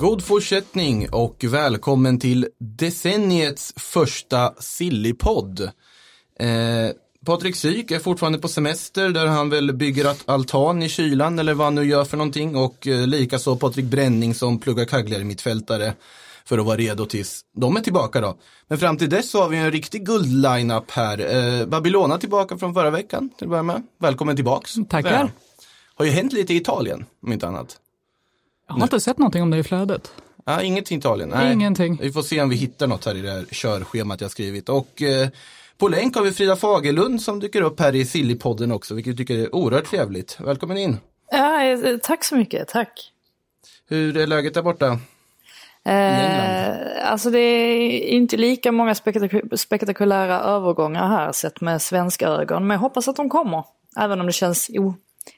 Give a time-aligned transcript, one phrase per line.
[0.00, 5.60] God fortsättning och välkommen till decenniets första Sillypodd.
[6.40, 6.48] Eh,
[7.26, 11.54] Patrik Syk är fortfarande på semester där han väl bygger att altan i kylan eller
[11.54, 15.24] vad han nu gör för någonting och eh, likaså Patrik Bränning som pluggar kagglar i
[15.24, 15.94] mittfältare
[16.44, 18.36] för att vara redo tills de är tillbaka då.
[18.68, 21.36] Men fram till dess så har vi en riktig guldline-up här.
[21.36, 23.82] Eh, Babylona tillbaka från förra veckan till att börja med.
[24.00, 24.74] Välkommen tillbaks.
[24.88, 25.10] Tackar.
[25.10, 25.30] Väl.
[25.94, 27.76] Har ju hänt lite i Italien om inte annat.
[28.68, 30.12] Jag har inte sett någonting om det i flödet.
[30.44, 31.28] Ja, inget i Italien.
[31.28, 31.52] Nej.
[31.52, 31.98] Ingenting.
[32.02, 34.68] Vi får se om vi hittar något här i det här körschemat jag skrivit.
[34.68, 35.28] Och eh,
[35.78, 39.18] på länk har vi Frida Fagerlund som dyker upp här i Sillypodden också, vilket jag
[39.18, 40.36] tycker är oerhört trevligt.
[40.40, 40.98] Välkommen in.
[41.30, 43.12] Ja, eh, tack så mycket, tack.
[43.88, 44.98] Hur är läget där borta?
[45.84, 52.66] Eh, alltså det är inte lika många spektak- spektakulära övergångar här sett med svenska ögon.
[52.66, 53.64] Men jag hoppas att de kommer.
[53.98, 54.94] Även om det känns o-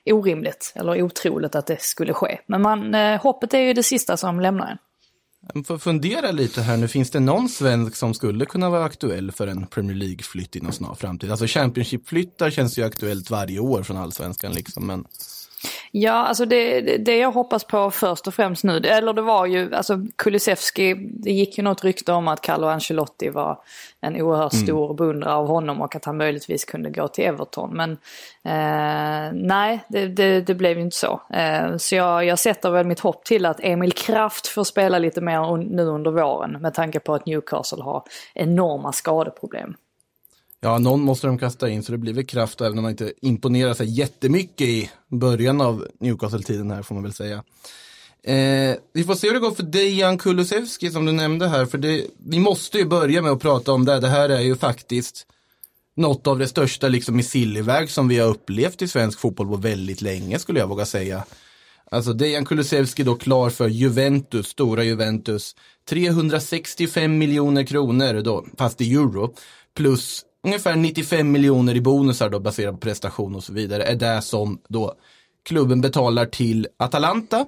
[0.07, 2.39] orimligt eller otroligt att det skulle ske.
[2.47, 4.79] Men man, eh, hoppet är ju det sista som lämnar en.
[5.65, 9.47] Får fundera lite här nu, finns det någon svensk som skulle kunna vara aktuell för
[9.47, 11.31] en Premier League-flytt inom snar framtid?
[11.31, 15.05] Alltså Championship-flyttar känns ju aktuellt varje år från allsvenskan liksom, men
[15.93, 19.75] Ja, alltså det, det- jag hoppas på först och främst nu, eller det var ju,
[19.75, 23.59] alltså Kulusevski, det gick ju något rykte om att Carlo Ancelotti var
[24.01, 27.77] en oerhört stor beundrare av honom och att han möjligtvis kunde gå till Everton.
[27.77, 27.91] Men
[28.45, 31.21] eh, nej, det, det, det blev ju inte så.
[31.31, 35.21] Eh, så jag, jag sätter väl mitt hopp till att Emil Kraft får spela lite
[35.21, 38.03] mer un, nu under våren med tanke på att Newcastle har
[38.35, 39.75] enorma skadeproblem.
[40.61, 43.13] Ja, någon måste de kasta in så det blir väl kraft även om man inte
[43.23, 47.45] imponerar sig jättemycket i början av Newcastle-tiden här får man väl säga.
[48.25, 51.79] Eh, vi får se hur det går för Dejan Kulusevski som du nämnde här, för
[51.79, 54.01] det, vi måste ju börja med att prata om det.
[54.01, 55.27] Det här är ju faktiskt
[55.97, 60.03] något av det största liksom missilväg som vi har upplevt i svensk fotboll på väldigt
[60.03, 61.25] länge skulle jag våga säga.
[61.91, 65.57] Alltså Dejan Kulusevski då klar för Juventus, stora Juventus.
[65.89, 69.35] 365 miljoner kronor då, fast i euro,
[69.77, 74.23] plus ungefär 95 miljoner i bonusar då baserat på prestation och så vidare, är det
[74.23, 74.95] som då
[75.45, 77.47] klubben betalar till Atalanta.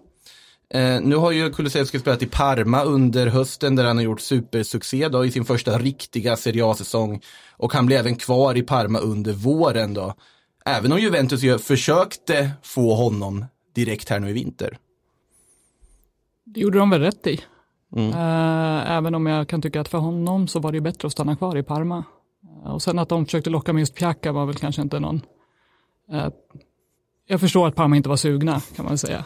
[0.74, 5.08] Eh, nu har ju Kulusevski spelat i Parma under hösten där han har gjort supersuccé
[5.08, 7.20] då i sin första riktiga Serie A-säsong.
[7.56, 10.14] Och han blev även kvar i Parma under våren då.
[10.64, 13.44] Även om Juventus ju försökte få honom
[13.74, 14.78] direkt här nu i vinter.
[16.44, 17.40] Det gjorde de väl rätt i.
[17.96, 21.36] Eh, även om jag kan tycka att för honom så var det bättre att stanna
[21.36, 22.04] kvar i Parma.
[22.64, 25.20] Eh, och sen att de försökte locka med just Pjaka var väl kanske inte någon...
[26.12, 26.28] eh,
[27.26, 29.24] jag förstår att Parma inte var sugna kan man väl säga.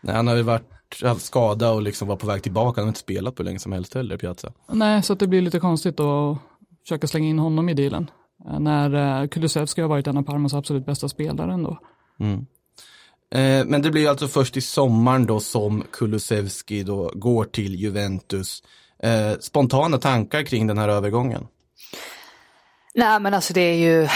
[0.00, 2.80] Nej, han har ju varit haft skada och liksom var på väg tillbaka.
[2.80, 4.52] Han har inte spelat på hur länge som helst heller, Piazza.
[4.68, 6.38] Nej, så att det blir lite konstigt att
[6.82, 8.10] försöka slänga in honom i dealen.
[8.48, 11.78] Eh, när eh, Kulusevski har varit en av Parmas absolut bästa spelare ändå.
[13.30, 18.62] Eh, men det blir alltså först i sommaren då som Kulusevski då går till Juventus.
[19.02, 21.46] Eh, spontana tankar kring den här övergången?
[22.96, 24.08] Nej men alltså det är ju,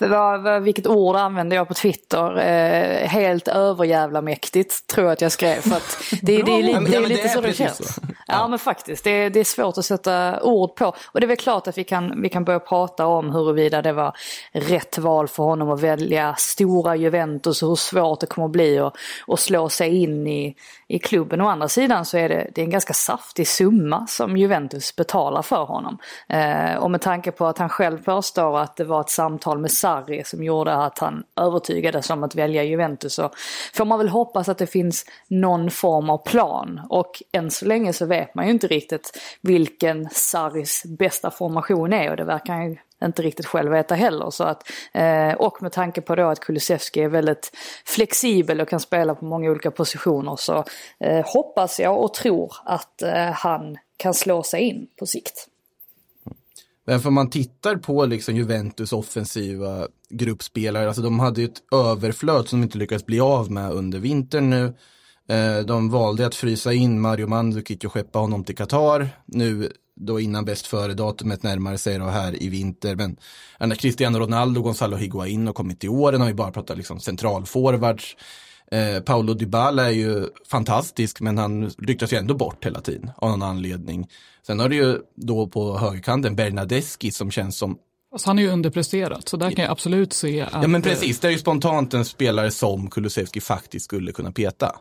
[0.00, 2.38] vad, vad, vilket ord använde jag på Twitter?
[2.38, 5.60] Eh, helt överjävla mäktigt tror jag att jag skrev.
[5.60, 7.94] För att det, det, Ja, men- det ja, är lite det är så det känns.
[7.94, 8.00] så.
[8.26, 10.86] Ja, men faktiskt, det, är- det är svårt att sätta ord på.
[11.12, 13.92] Och det är väl klart att vi kan, vi kan börja prata om huruvida det
[13.92, 14.16] var
[14.52, 18.78] rätt val för honom att välja stora Juventus och hur svårt det kommer att bli
[18.78, 18.94] att,
[19.28, 20.54] att slå sig in i,
[20.88, 21.40] i klubben.
[21.40, 25.42] Å andra sidan så är det, det är en ganska saftig summa som Juventus betalar
[25.42, 25.98] för honom.
[26.28, 29.70] Eh, och med tanke på att han själv påstår att det var ett samtal med
[29.86, 33.30] Sarri som gjorde att han övertygades om att välja Juventus så
[33.74, 36.80] får man väl hoppas att det finns någon form av plan.
[36.90, 42.10] Och än så länge så vet man ju inte riktigt vilken Sarris bästa formation är
[42.10, 44.30] och det verkar han ju inte riktigt själv veta heller.
[44.30, 48.80] Så att, eh, och med tanke på då att Kulusevski är väldigt flexibel och kan
[48.80, 50.64] spela på många olika positioner så
[51.00, 55.48] eh, hoppas jag och tror att eh, han kan slå sig in på sikt.
[56.86, 62.48] Men om man tittar på liksom Juventus offensiva gruppspelare, alltså de hade ju ett överflöd
[62.48, 64.74] som de inte lyckades bli av med under vintern nu.
[65.28, 69.08] Eh, de valde att frysa in Mario Mandzukic och skeppa honom till Qatar.
[69.26, 72.96] Nu då innan bäst före-datumet närmare sig då här i vinter.
[72.96, 73.16] Men
[73.60, 78.16] när Cristiano Ronaldo, Gonzalo Higuain har kommit till åren har vi bara pratat liksom centralforwards.
[78.72, 83.30] Eh, Paolo Dybala är ju fantastisk men han ryktas ju ändå bort hela tiden av
[83.30, 84.08] någon anledning.
[84.46, 87.78] Sen har du ju då på högerkanten Bernadeschi som känns som
[88.10, 90.52] Fast han är ju underpresterat, så där kan jag absolut se att...
[90.52, 94.76] Ja men precis, det är ju spontant en spelare som Kulusevski faktiskt skulle kunna peta.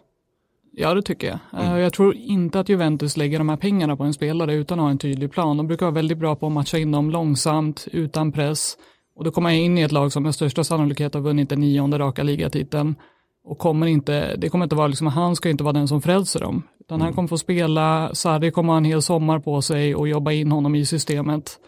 [0.71, 1.63] Ja, det tycker jag.
[1.63, 1.77] Mm.
[1.77, 4.89] Jag tror inte att Juventus lägger de här pengarna på en spelare utan att ha
[4.89, 5.57] en tydlig plan.
[5.57, 8.77] De brukar vara väldigt bra på att matcha in dem långsamt, utan press.
[9.15, 11.59] Och då kommer jag in i ett lag som med största sannolikhet har vunnit den
[11.59, 12.95] nionde raka ligatiteln.
[13.45, 16.39] Och kommer inte, det kommer inte vara liksom, han ska inte vara den som frälser
[16.39, 16.63] dem.
[16.79, 17.05] Utan mm.
[17.05, 20.51] han kommer få spela, Sarri kommer ha en hel sommar på sig och jobba in
[20.51, 21.59] honom i systemet.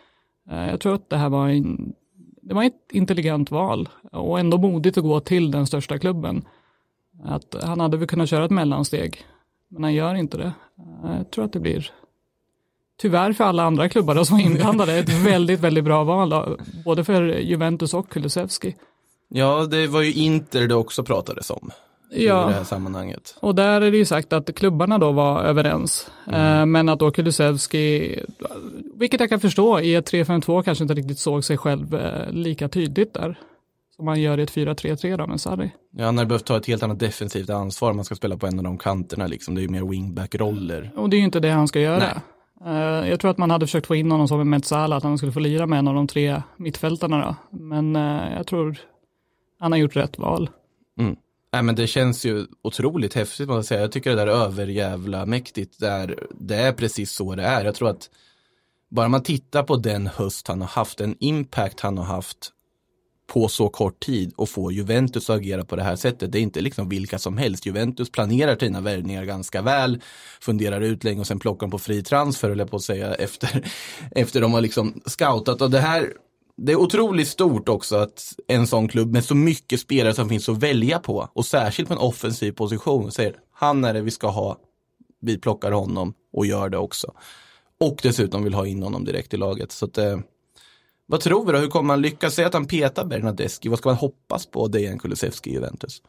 [0.51, 1.94] Eh, jag tror att det här var, en,
[2.41, 6.45] det var ett intelligent val och ändå modigt att gå till den största klubben.
[7.24, 9.18] Att han hade väl kunnat köra ett mellansteg,
[9.68, 10.53] men han gör inte det.
[11.03, 11.91] Eh, jag tror att det blir,
[13.01, 17.24] tyvärr för alla andra klubbar som är inblandade, ett väldigt, väldigt bra val, både för
[17.24, 18.75] Juventus och Kulusevski.
[19.29, 21.71] Ja, det var ju Inter det också pratades om
[22.09, 22.45] ja.
[22.45, 23.35] i det här sammanhanget.
[23.39, 26.12] Och där är det ju sagt att klubbarna då var överens.
[26.27, 26.59] Mm.
[26.59, 28.19] Eh, men att då Kulusevski,
[28.95, 32.69] vilket jag kan förstå, i ett 3-5-2 kanske inte riktigt såg sig själv eh, lika
[32.69, 33.39] tydligt där.
[33.95, 35.71] Som man gör i ett 4-3-3 då med Sarri.
[35.91, 37.94] Ja, han har behövt ta ett helt annat defensivt ansvar.
[37.94, 39.56] Man ska spela på en av de kanterna liksom.
[39.56, 40.91] Det är ju mer wingback-roller.
[40.95, 41.97] Och det är ju inte det han ska göra.
[41.97, 42.15] Nej.
[42.65, 45.18] Uh, jag tror att man hade försökt få in honom som en Metsala, att han
[45.18, 47.57] skulle få lira med en av de tre mittfältarna då.
[47.57, 47.95] Men
[48.38, 48.77] jag tror
[49.59, 50.50] han har gjort rätt val.
[51.00, 51.15] Mm.
[51.54, 53.81] Nej, men det känns ju otroligt häftigt måste jag säga.
[53.81, 55.80] Jag tycker det där är överjävla mäktigt.
[55.80, 57.65] Där det är precis så det är.
[57.65, 58.09] Jag tror att
[58.89, 62.51] bara man tittar på den höst han har haft, den impact han har haft
[63.27, 66.31] på så kort tid och få Juventus att agera på det här sättet.
[66.31, 67.65] Det är inte liksom vilka som helst.
[67.65, 70.01] Juventus planerar sina värvningar ganska väl,
[70.42, 73.71] funderar ut länge och sen plockar de på fri transfer, eller på att säga, efter,
[74.12, 75.62] efter de har liksom scoutat.
[75.62, 76.13] Och det här
[76.57, 80.50] det är otroligt stort också att en sån klubb med så mycket spelare som finns
[80.50, 84.27] att välja på och särskilt på en offensiv position säger han är det vi ska
[84.27, 84.57] ha,
[85.21, 87.13] vi plockar honom och gör det också.
[87.80, 89.71] Och dessutom vill ha in honom direkt i laget.
[89.71, 90.19] Så att, eh,
[91.06, 92.33] vad tror vi då, hur kommer man lyckas?
[92.33, 96.01] Säga att han petar Bernadeschi, vad ska man hoppas på Dejan Kulusevski i Juventus?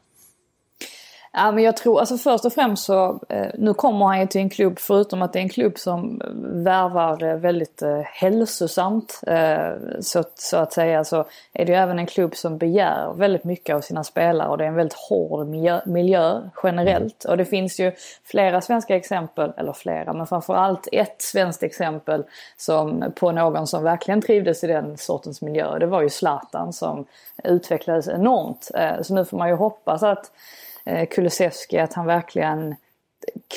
[1.32, 4.40] Ja, men jag tror, alltså först och främst så, eh, nu kommer han ju till
[4.40, 6.22] en klubb, förutom att det är en klubb som
[6.64, 9.70] värvar eh, väldigt eh, hälsosamt, eh,
[10.00, 13.76] så, så att säga, så är det ju även en klubb som begär väldigt mycket
[13.76, 17.24] av sina spelare och det är en väldigt hård miljö, miljö generellt.
[17.24, 17.92] Och det finns ju
[18.24, 22.24] flera svenska exempel, eller flera, men framförallt ett svenskt exempel
[22.56, 25.78] som, på någon som verkligen trivdes i den sortens miljö.
[25.78, 27.04] Det var ju Zlatan som
[27.44, 28.70] utvecklades enormt.
[28.74, 30.30] Eh, så nu får man ju hoppas att
[30.67, 32.74] Eh, Eh, Kulusevski, att han verkligen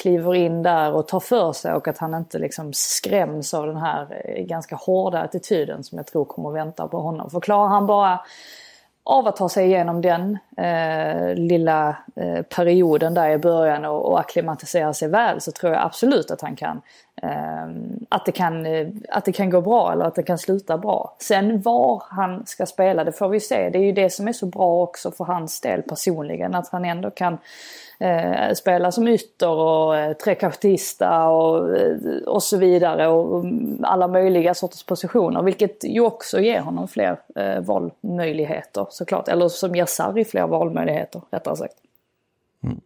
[0.02, 3.78] kliver in där och tar för sig och att han inte liksom skräms av den
[3.78, 7.30] här eh, ganska hårda attityden som jag tror kommer att vänta på honom.
[7.30, 8.20] För klarar han bara
[9.04, 14.20] av att ta sig igenom den eh, lilla eh, perioden där i början och, och
[14.20, 16.82] akklimatisera sig väl så tror jag absolut att han kan
[17.22, 17.66] eh,
[18.10, 21.16] att, det kan eh, att det kan gå bra eller att det kan sluta bra.
[21.20, 23.70] Sen var han ska spela, det får vi se.
[23.70, 26.86] Det är ju det som är så bra också för hans del personligen, att han
[26.86, 27.38] ändå kan
[28.02, 33.46] eh, spela som ytter och eh, trekartista och, eh, och så vidare och
[33.84, 35.44] alla möjliga sorters positioner.
[35.44, 39.28] Vilket ju också ger honom fler eh, valmöjligheter såklart.
[39.28, 41.76] Eller som ger Sarri fler valmöjligheter rättare sagt.
[42.64, 42.82] Mm.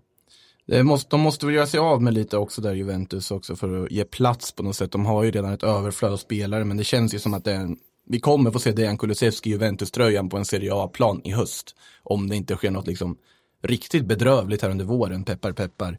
[0.67, 3.83] Det måste, de måste väl göra sig av med lite också där Juventus också för
[3.83, 4.91] att ge plats på något sätt.
[4.91, 7.51] De har ju redan ett överflöd av spelare men det känns ju som att det
[7.51, 11.31] är en, vi kommer få se Dejan Kulusevski i Juventus-tröjan på en Serie A-plan i
[11.31, 11.75] höst.
[12.03, 13.17] Om det inte sker något liksom
[13.67, 15.97] riktigt bedrövligt här under våren, peppar peppar.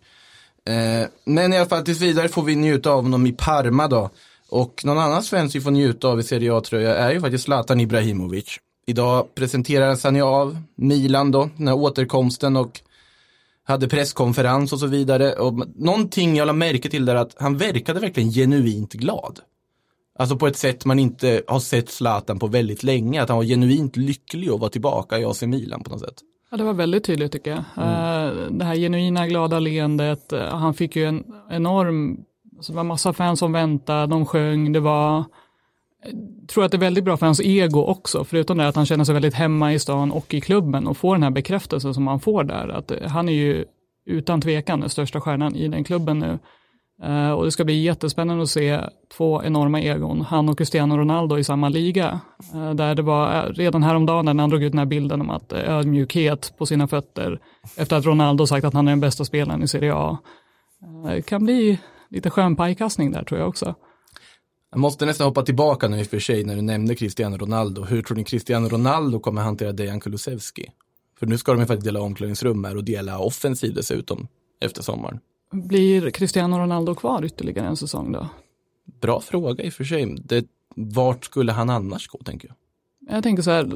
[0.66, 4.10] Eh, men i alla fall tills vidare får vi njuta av honom i Parma då.
[4.48, 7.80] Och någon annan svensk vi får njuta av i Serie A-tröja är ju faktiskt Zlatan
[7.80, 8.58] Ibrahimovic.
[8.86, 12.80] Idag presenterades han ju av Milan då, den här återkomsten och
[13.64, 15.32] hade presskonferens och så vidare.
[15.32, 19.40] Och någonting jag lade märke till där att han verkade verkligen genuint glad.
[20.18, 23.44] Alltså på ett sätt man inte har sett Zlatan på väldigt länge, att han var
[23.44, 26.22] genuint lycklig att vara tillbaka i AC Milan på något sätt.
[26.50, 27.64] Ja, det var väldigt tydligt tycker jag.
[27.76, 27.88] Mm.
[27.88, 32.24] Eh, det här genuina glada leendet, eh, han fick ju en enorm,
[32.56, 35.24] alltså det var massa fans som väntade, de sjöng, det var,
[36.04, 38.86] jag tror att det är väldigt bra för hans ego också, förutom det att han
[38.86, 42.06] känner sig väldigt hemma i stan och i klubben och får den här bekräftelsen som
[42.06, 43.64] han får där, att han är ju
[44.06, 46.38] utan tvekan den största stjärnan i den klubben nu.
[47.04, 48.80] Uh, och det ska bli jättespännande att se
[49.16, 52.20] två enorma egon, han och Cristiano Ronaldo i samma liga.
[52.54, 55.30] Uh, där det var eh, redan häromdagen när han drog ut den här bilden om
[55.30, 57.40] att ödmjukhet på sina fötter
[57.76, 60.18] efter att Ronaldo sagt att han är den bästa spelaren i Serie A.
[61.04, 63.74] Det kan bli lite skön pajkastning där tror jag också.
[64.70, 67.84] Jag måste nästan hoppa tillbaka nu i och för sig när du nämnde Cristiano Ronaldo.
[67.84, 70.70] Hur tror ni Cristiano Ronaldo kommer hantera Dejan Kulusevski?
[71.18, 74.28] För nu ska de ju faktiskt dela omklädningsrum här och dela offensiv dessutom
[74.60, 75.20] efter sommaren.
[75.52, 78.28] Blir Cristiano Ronaldo kvar ytterligare en säsong då?
[79.00, 80.16] Bra fråga i och för sig.
[80.24, 83.16] Det, vart skulle han annars gå tänker jag?
[83.16, 83.68] Jag tänker så här,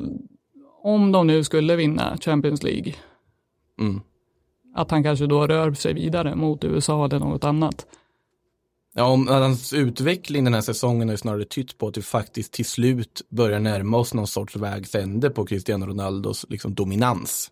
[0.83, 2.95] om de nu skulle vinna Champions League,
[3.81, 4.01] Mm.
[4.75, 7.87] att han kanske då rör sig vidare mot USA eller något annat.
[8.95, 12.53] Ja, om hans utveckling den här säsongen har ju snarare tytt på att vi faktiskt
[12.53, 17.51] till slut börjar närma oss någon sorts vägs ände på Cristiano Ronaldos liksom, dominans.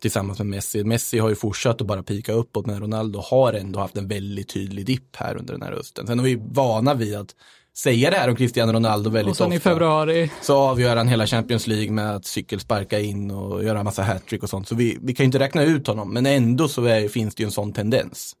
[0.00, 0.84] Tillsammans med Messi.
[0.84, 4.48] Messi har ju fortsatt att bara pika uppåt men Ronaldo har ändå haft en väldigt
[4.48, 6.06] tydlig dipp här under den här hösten.
[6.06, 7.34] Sen är vi vana vid att
[7.76, 9.56] säga det här om Cristiano Ronaldo väldigt Och sen ofta.
[9.56, 13.84] i februari, Så avgör han hela Champions League med att cykelsparka in och göra en
[13.84, 14.68] massa hattrick och sånt.
[14.68, 17.42] Så vi, vi kan ju inte räkna ut honom, men ändå så är, finns det
[17.42, 18.36] ju en sån tendens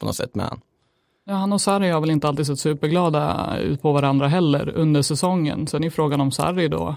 [0.00, 0.60] på något sätt med han.
[1.26, 5.02] ja, han och Sarri har väl inte alltid sett superglada ut på varandra heller under
[5.02, 5.66] säsongen.
[5.66, 6.96] Sen är frågan om Sarri då,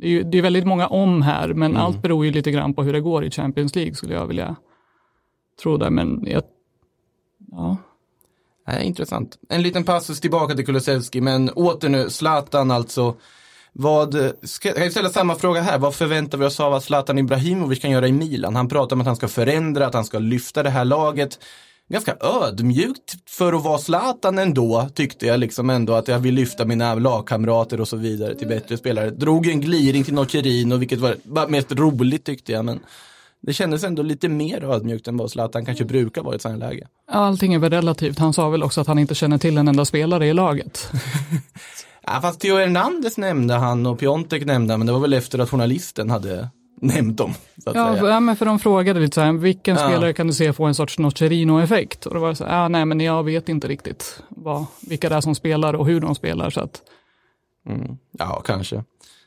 [0.00, 1.82] det är ju det är väldigt många om här, men Mm.
[1.82, 4.56] allt beror ju lite grann på hur det går i Champions League skulle jag vilja
[5.62, 5.90] tro det.
[5.90, 6.42] Men jag,
[7.50, 7.76] ja,
[8.68, 9.38] Nej, intressant.
[9.48, 13.14] En liten passus tillbaka till Kulusevski, men åter nu, Zlatan alltså.
[13.72, 17.18] Vad, ska, kan jag ställa samma fråga här, vad förväntar vi oss av att Zlatan
[17.18, 18.56] Ibrahimovic kan göra i Milan?
[18.56, 21.38] Han pratar om att han ska förändra, att han ska lyfta det här laget.
[21.92, 26.64] Ganska ödmjukt för att vara Zlatan ändå, tyckte jag liksom ändå att jag vill lyfta
[26.64, 29.10] mina lagkamrater och så vidare till bättre spelare.
[29.10, 32.80] Drog en gliring till Nocerino, vilket var mest roligt tyckte jag, men
[33.40, 36.62] det kändes ändå lite mer ödmjukt än vad Zlatan kanske brukar vara i ett sådant
[36.62, 36.86] här läge.
[37.08, 38.18] allting är väl relativt.
[38.18, 40.90] Han sa väl också att han inte känner till en enda spelare i laget.
[42.06, 45.38] Ja, fast Theo Hernandez nämnde han och Piontek nämnde han, men det var väl efter
[45.38, 46.48] att journalisten hade
[46.82, 47.34] nämnt dem.
[47.64, 48.10] Så att Ja, säga.
[48.10, 49.88] ja, men för de frågade lite så här, vilken Ja.
[49.88, 52.06] spelare kan du se få en sorts Nocerino-effekt?
[52.06, 55.08] Och då var det så här, ja, nej men jag vet inte riktigt vad, vilka
[55.08, 56.50] det är som spelar och hur de spelar.
[56.50, 56.80] Så att,
[57.68, 57.96] Mm.
[58.18, 58.84] ja, kanske.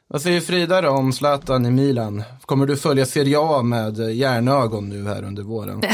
[0.07, 2.23] Vad säger Frida då om Zlatan i Milan?
[2.41, 5.81] Kommer du följa Serie A med järnögon nu här under våren?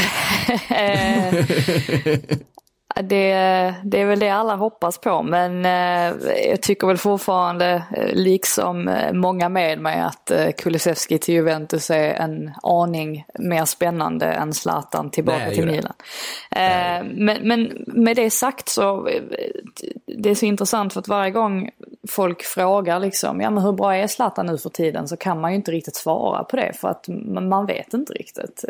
[2.94, 3.34] Det,
[3.84, 8.88] det är väl det alla hoppas på men eh, jag tycker väl fortfarande, eh, liksom
[8.88, 15.10] eh, många med mig, att Kulusevski till Juventus är en aning mer spännande än Zlatan
[15.10, 15.66] tillbaka ju till.
[15.66, 15.92] Milan.
[17.14, 19.08] Men, men med det sagt så,
[20.06, 21.70] det är så intressant för att varje gång
[22.08, 25.08] folk frågar liksom, ja men hur bra är Zlatan nu för tiden?
[25.08, 27.04] Så kan man ju inte riktigt svara på det för att
[27.48, 28.64] man vet inte riktigt.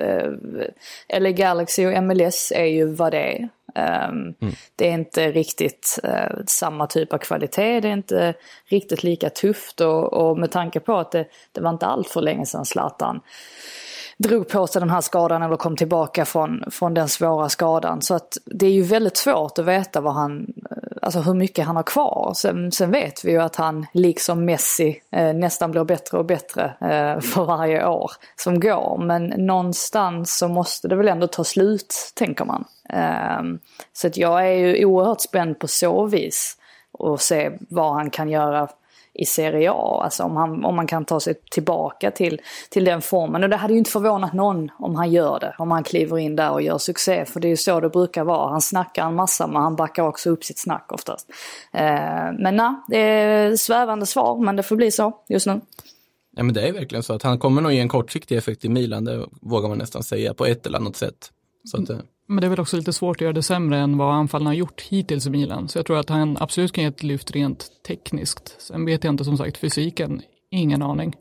[1.19, 3.49] LA Galaxy och MLS är ju vad det är.
[3.75, 4.35] Um,
[4.76, 9.81] Det är inte riktigt eh, samma typ av kvalitet, det är inte riktigt lika tufft
[9.81, 13.21] och, och med tanke på att det, det var inte allt för länge sedan Zlatan
[14.23, 18.02] drog på sig den här skadan eller kom tillbaka från, från den svåra skadan.
[18.02, 21.67] Så att det är ju väldigt svårt att veta vad han, eh, alltså hur mycket
[21.67, 22.33] han har kvar.
[22.37, 26.64] Sen, sen vet vi ju att han, liksom Messi, eh, nästan blir bättre och bättre
[26.64, 28.99] eh, för varje år som går.
[29.05, 32.64] Men någonstans så måste det väl ändå ta slut, tänker man.
[32.88, 33.58] Ehm,
[33.92, 36.56] så att jag är ju oerhört spänd på så vis
[36.92, 38.68] och se vad han kan göra
[39.14, 40.00] i Serie A.
[40.04, 43.42] Alltså om, han, om man kan ta sig tillbaka till, till den formen.
[43.42, 45.54] Och det hade ju inte förvånat någon om han gör det.
[45.58, 47.24] Om han kliver in där och gör succé.
[47.24, 48.50] För det är ju så det brukar vara.
[48.50, 51.28] Han snackar en massa men han backar också upp sitt snack oftast.
[51.72, 55.60] Eh, men nej, det är svävande svar men det får bli så just nu.
[56.36, 58.68] Ja, men det är verkligen så att han kommer nog ge en kortsiktig effekt i
[58.68, 61.30] Milan, det vågar man nästan säga, på ett eller annat sätt.
[61.64, 63.98] Så att, mm men det är väl också lite svårt att göra det sämre än
[63.98, 65.68] vad anfallen har gjort hittills i Milan.
[65.68, 68.56] Så jag tror att han absolut kan ge ett lyft rent tekniskt.
[68.58, 71.14] Sen vet jag inte som sagt fysiken, ingen aning.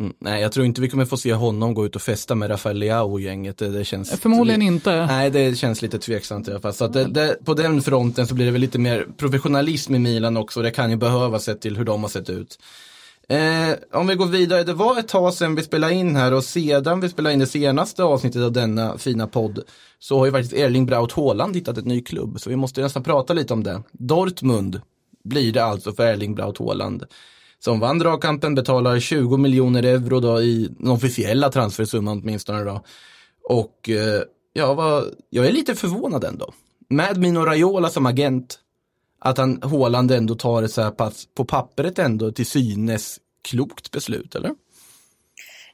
[0.00, 2.50] mm, nej, jag tror inte vi kommer få se honom gå ut och festa med
[2.50, 3.58] Rafael Leao och gänget.
[3.58, 4.20] Det, känns...
[4.20, 5.06] Förmodligen inte.
[5.06, 6.74] Nej, det känns lite tveksamt i alla fall.
[6.74, 10.36] Så det, det, på den fronten så blir det väl lite mer professionalism i Milan
[10.36, 10.62] också.
[10.62, 12.58] Det kan ju behövas sett till hur de har sett ut.
[13.28, 16.44] Eh, om vi går vidare, det var ett tag sedan vi spelade in här och
[16.44, 19.60] sedan vi spelade in det senaste avsnittet av denna fina podd
[19.98, 22.40] så har ju faktiskt Erling Braut Haaland hittat ett ny klubb.
[22.40, 23.82] Så vi måste nästan prata lite om det.
[23.92, 24.80] Dortmund
[25.24, 27.04] blir det alltså för Erling Braut Haaland.
[27.58, 32.84] Som vann dragkampen betalar 20 miljoner euro då i den officiella transfersumman åtminstone då.
[33.48, 36.52] Och eh, ja, vad, jag är lite förvånad ändå.
[36.88, 38.58] Med Mino Raiola som agent,
[39.24, 43.90] att han Håland ändå tar ett så här pass, på pappret ändå till synes klokt
[43.90, 44.54] beslut, eller?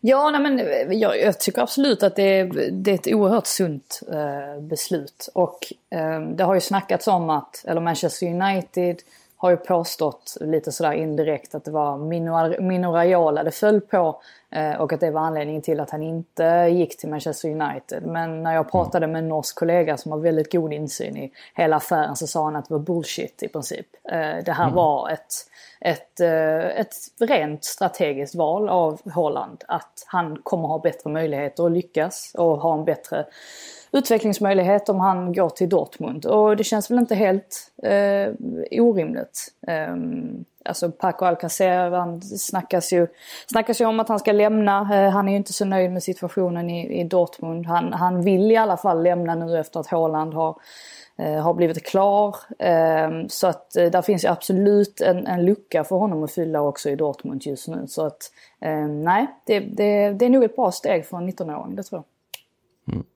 [0.00, 0.58] Ja, nej, men
[1.00, 5.28] jag, jag tycker absolut att det är, det är ett oerhört sunt eh, beslut.
[5.34, 5.58] Och
[5.90, 8.96] eh, det har ju snackats om att, eller Manchester United
[9.36, 14.22] har ju påstått lite sådär indirekt att det var Mino, Mino Raiola det föll på.
[14.50, 18.06] Eh, och att det var anledningen till att han inte gick till Manchester United.
[18.06, 21.76] Men när jag pratade med en norsk kollega som har väldigt god insyn i hela
[21.76, 23.86] affären så sa han att det var bullshit i princip.
[24.12, 24.74] Eh, det här mm.
[24.74, 25.34] var ett,
[25.80, 29.64] ett, eh, ett rent strategiskt val av Holland.
[29.68, 33.26] Att han kommer ha bättre möjligheter att lyckas och ha en bättre
[33.92, 36.26] utvecklingsmöjlighet om han går till Dortmund.
[36.26, 38.32] Och det känns väl inte helt eh,
[38.70, 39.52] orimligt.
[39.90, 43.06] Um, Alltså Paco Alcacer, han snackas ju,
[43.46, 44.80] snackas ju om att han ska lämna.
[44.80, 47.66] Eh, han är ju inte så nöjd med situationen i, i Dortmund.
[47.66, 50.56] Han, han vill i alla fall lämna nu efter att Haaland har,
[51.18, 52.36] eh, har blivit klar.
[52.58, 56.62] Ehm, så att eh, där finns ju absolut en, en lucka för honom att fylla
[56.62, 57.84] också i Dortmund just nu.
[57.88, 61.76] Så att ehm, nej, det, det, det är nog ett bra steg för en 19-åring,
[61.76, 62.02] det tror
[62.86, 62.94] jag.
[62.94, 63.06] Mm.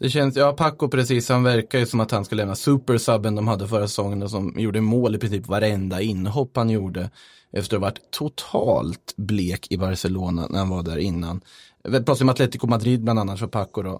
[0.00, 3.48] Det känns, ja Paco precis, han verkar ju som att han ska lämna supersubben de
[3.48, 7.10] hade förra säsongen och som gjorde mål i princip varenda inhopp han gjorde.
[7.52, 11.40] Efter att ha varit totalt blek i Barcelona när han var där innan.
[11.84, 13.92] Vi pratar om Atletico Madrid bland annat för Paco då.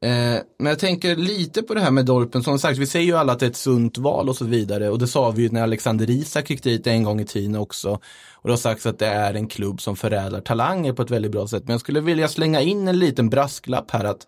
[0.00, 3.16] Eh, men jag tänker lite på det här med Dorpen, som sagt vi säger ju
[3.16, 5.48] alla att det är ett sunt val och så vidare och det sa vi ju
[5.50, 7.90] när Alexander Isak gick dit en gång i tiden också.
[8.34, 11.32] Och det har sagts att det är en klubb som förädlar talanger på ett väldigt
[11.32, 11.62] bra sätt.
[11.64, 14.26] Men jag skulle vilja slänga in en liten brasklapp här att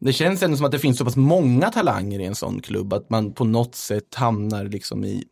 [0.00, 2.92] det känns ändå som att det finns så pass många talanger i en sån klubb
[2.92, 5.24] att man på något sätt hamnar liksom i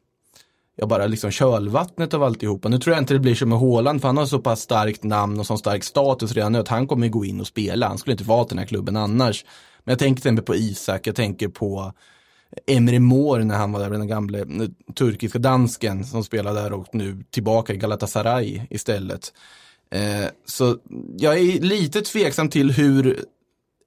[0.77, 2.69] ja, bara liksom kölvattnet av alltihopa.
[2.69, 5.05] Nu tror jag inte det blir som med Håland för han har så pass starkt
[5.05, 7.89] namn och sån stark status redan nu att han kommer gå in och spela.
[7.89, 9.45] Han skulle inte vara till den här klubben annars.
[9.85, 11.93] Men jag tänker till exempel på Isak, jag tänker på
[12.67, 16.87] Emre Mor när han var där, den gamle eh, turkiska dansken som spelade där och
[16.93, 19.33] nu tillbaka i Galatasaray istället.
[19.91, 20.79] Eh, så
[21.19, 23.25] jag är lite tveksam till hur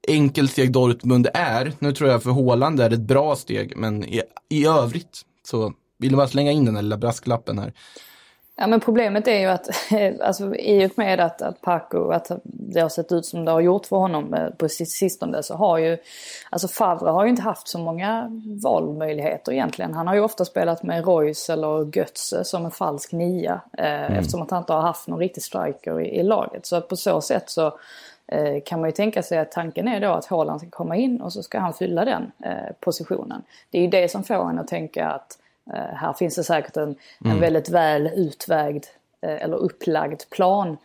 [0.08, 1.74] enkelt steg Dortmund är.
[1.80, 5.74] Nu tror jag för Håland är det ett bra steg, men i, i övrigt så
[5.98, 7.74] vill jag bara slänga in den här lilla brasklappen här.
[8.58, 9.70] Ja men problemet är ju att
[10.22, 13.62] alltså, i och med att, att Paco, att det har sett ut som det har
[13.62, 15.98] gjort för honom eh, på sistone så har ju,
[16.50, 19.94] alltså Favre har ju inte haft så många valmöjligheter egentligen.
[19.94, 24.14] Han har ju ofta spelat med Royce eller Götze som en falsk nia eh, mm.
[24.14, 26.66] eftersom att han inte har haft någon riktig striker i, i laget.
[26.66, 27.74] Så på så sätt så
[28.66, 31.34] kan man ju tänka sig att tanken är då att Haaland ska komma in och
[31.34, 33.42] så ska han fylla den eh, positionen.
[33.70, 35.38] Det är ju det som får en att tänka att
[35.74, 36.98] eh, här finns det säkert en, mm.
[37.32, 38.86] en väldigt väl utvägd
[39.22, 40.78] eller upplagd plan.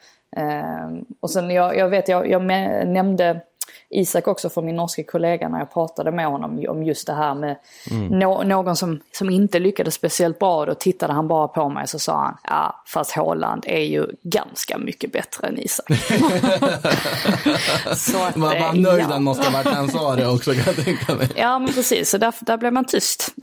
[1.20, 2.42] och sen jag, jag vet, jag, jag
[2.88, 3.40] nämnde
[3.90, 7.34] Isak också för min norska kollega när jag pratade med honom om just det här
[7.34, 7.56] med
[7.90, 8.18] mm.
[8.18, 10.66] no någon som, som inte lyckades speciellt bra.
[10.66, 14.78] Då tittade han bara på mig så sa han, ja fast Håland är ju ganska
[14.78, 15.86] mycket bättre än Isak.
[17.96, 19.06] så att, man var nöjd ja.
[19.12, 21.28] han måste ha varit när han sa det också kan jag tänka mig.
[21.36, 23.34] Ja men precis, så där, där blev man tyst.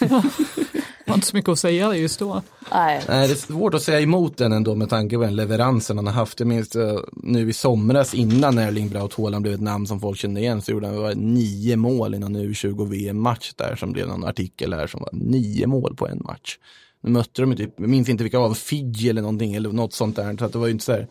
[1.06, 2.42] Det var inte så mycket att säga just då.
[2.70, 3.02] Nej.
[3.08, 6.06] Nej, det är svårt att säga emot den ändå med tanke på den leveransen han
[6.06, 6.40] har haft.
[6.40, 10.18] Jag minns uh, nu i somras innan Erling Braut Haaland blev ett namn som folk
[10.18, 14.08] kände igen så gjorde han var nio mål i någon U20 VM-match där som blev
[14.08, 16.58] någon artikel här som var nio mål på en match.
[17.02, 20.16] Nu mötte de typ, jag minns inte vilka var, Fiji eller någonting eller något sånt
[20.16, 20.36] där.
[20.36, 21.08] Så att det var ju inte så här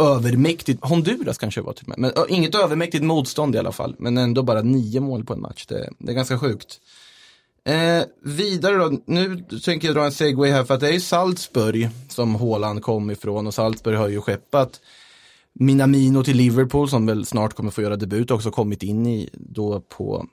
[0.00, 3.96] övermäktigt, Honduras kanske var typ med, men inget övermäktigt motstånd i alla fall.
[3.98, 6.80] Men ändå bara nio mål på en match, det, det är ganska sjukt.
[7.64, 11.88] Eh, vidare då, nu tänker jag dra en segway här för att det är Salzburg
[12.08, 14.80] som Håland kom ifrån och Salzburg har ju skeppat
[15.52, 19.80] Minamino till Liverpool som väl snart kommer få göra debut också kommit in i då
[19.80, 20.26] på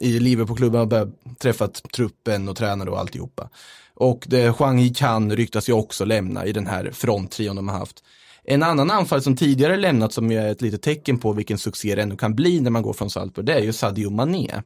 [0.00, 3.50] i Liverpoolklubben och börjat träffat truppen och tränare och alltihopa.
[3.94, 8.04] Och det, Huang Yikan ryktas ju också lämna i den här fronttrion de har haft.
[8.44, 12.02] En annan anfall som tidigare lämnat som är ett litet tecken på vilken succé det
[12.02, 14.62] ändå kan bli när man går från Salzburg, det är ju Sadio Mané.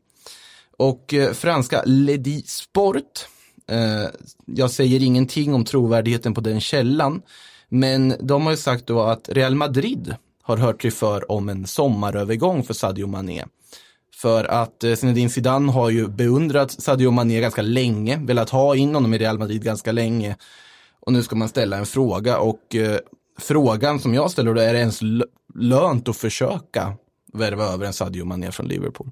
[0.77, 3.27] Och eh, franska Ledi Sport,
[3.71, 4.11] eh,
[4.47, 7.23] jag säger ingenting om trovärdigheten på den källan,
[7.69, 11.67] men de har ju sagt då att Real Madrid har hört sig för om en
[11.67, 13.45] sommarövergång för Sadio Mané.
[14.15, 18.95] För att eh, Zinedine Zidane har ju beundrat Sadio Mané ganska länge, velat ha in
[18.95, 20.37] honom i Real Madrid ganska länge.
[21.01, 22.99] Och nu ska man ställa en fråga och eh,
[23.39, 25.01] frågan som jag ställer då är det ens
[25.55, 26.95] lönt att försöka
[27.33, 29.11] värva över en Sadio Mané från Liverpool?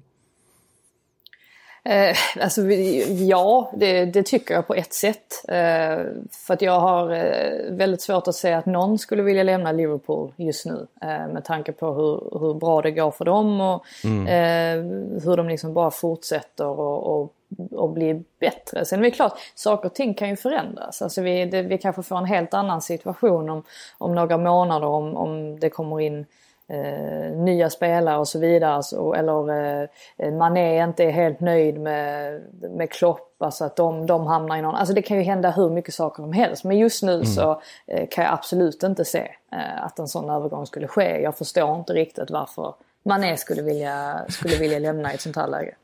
[1.83, 2.61] Eh, alltså
[3.07, 5.45] ja, det, det, tycker jag på ett sätt.
[5.47, 5.97] Eh,
[6.31, 10.33] för att jag har eh, väldigt svårt att säga att någon skulle vilja lämna Liverpool
[10.37, 10.87] just nu.
[11.01, 14.27] Eh, med tanke på hur, hur bra det går för dem och mm.
[14.27, 14.85] Eh,
[15.23, 17.33] hur de liksom bara fortsätter och, och,
[17.71, 18.85] och blir bättre.
[18.85, 21.01] Sen är det klart, saker och ting kan ju förändras.
[21.01, 23.63] Alltså vi, det, vi kanske får en helt annan situation om,
[23.97, 26.25] om några månader om, om det kommer in
[26.67, 28.73] eh, nya spelare och så vidare.
[28.73, 33.41] Alltså, eller eh, Mané inte är helt nöjd med, med Klopp.
[33.41, 34.75] Alltså att de, de hamnar i någon...
[34.75, 36.63] Alltså det kan ju hända hur mycket saker som helst.
[36.63, 37.25] Men just nu mm.
[37.25, 41.21] så eh, kan jag absolut inte se eh, att en sån övergång skulle ske.
[41.21, 45.47] Jag förstår inte riktigt varför Mané skulle vilja, skulle vilja lämna i ett sånt här
[45.47, 45.75] läge.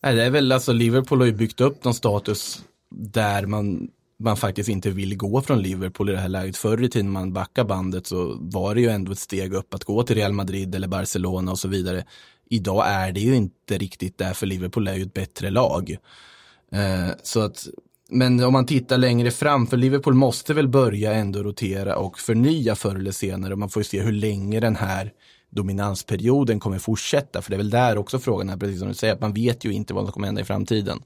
[0.00, 4.36] Nej, det är väl alltså Liverpool har ju byggt upp någon status där man man
[4.36, 6.56] faktiskt inte vill gå från Liverpool i det här läget.
[6.56, 9.84] Förr i tiden man backar bandet så var det ju ändå ett steg upp att
[9.84, 12.04] gå till Real Madrid eller Barcelona och så vidare.
[12.50, 15.96] Idag är det ju inte riktigt där för Liverpool är ju ett bättre lag.
[16.72, 17.68] Eh, så att,
[18.10, 22.74] men om man tittar längre fram, för Liverpool måste väl börja ändå rotera och förnya
[22.74, 23.56] förr eller senare.
[23.56, 25.12] Man får ju se hur länge den här
[25.50, 27.42] dominansperioden kommer fortsätta.
[27.42, 29.64] För det är väl där också frågan är, precis som du säger, att man vet
[29.64, 31.02] ju inte vad som kommer hända i framtiden.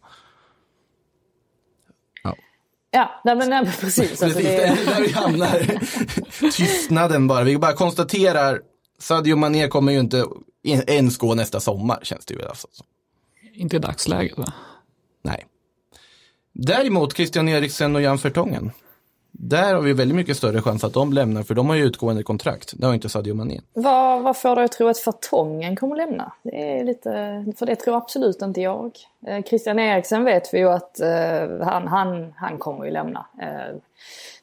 [2.95, 4.23] Ja, nej, men, nej, precis.
[4.23, 5.81] Alltså, det är där vi hamnar.
[6.53, 7.45] Tystnaden bara.
[7.45, 8.61] Vi bara konstaterar,
[8.99, 10.27] Sadio Mané kommer ju inte
[10.87, 12.43] ens gå nästa sommar, känns det ju.
[12.49, 12.69] Alltså.
[13.55, 14.53] Inte i dagsläget va?
[15.23, 15.47] Nej.
[16.53, 18.71] Däremot Christian Eriksen och Jan Fertongen.
[19.35, 22.23] Där har vi väldigt mycket större chans att de lämnar, för de har ju utgående
[22.23, 22.73] kontrakt.
[22.77, 23.61] Det har inte Sadio Mané.
[23.73, 26.33] Vad, vad får dig att tro att Fartongen kommer lämna?
[26.43, 27.11] Det är lite,
[27.59, 28.91] för det tror absolut inte jag.
[29.27, 33.27] Eh, Christian Eriksen vet vi ju att eh, han, han, han kommer ju lämna.
[33.43, 33.77] Eh,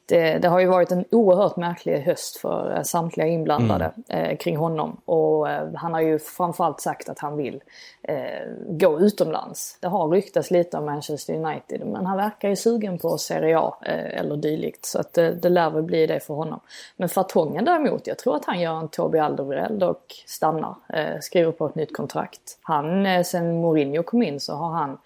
[0.10, 4.26] det, det, har ju varit en oerhört märklig höst för eh, samtliga inblandade mm.
[4.26, 5.02] eh, kring honom.
[5.06, 7.62] Och eh, han har ju framförallt sagt att han vill
[8.10, 9.78] Eh, gå utomlands.
[9.80, 13.78] Det har ryktats lite om Manchester United men han verkar ju sugen på Serie A
[13.82, 14.86] eh, eller dylikt.
[14.86, 16.60] Så att det, det lär väl bli det för honom.
[16.98, 20.76] Men Fartongen däremot, jag tror att han gör en Tobi Alderweireld och stannar.
[20.94, 22.60] Eh, skriver på ett nytt kontrakt.
[22.62, 24.98] Han, eh, sen Mourinho kom in så har han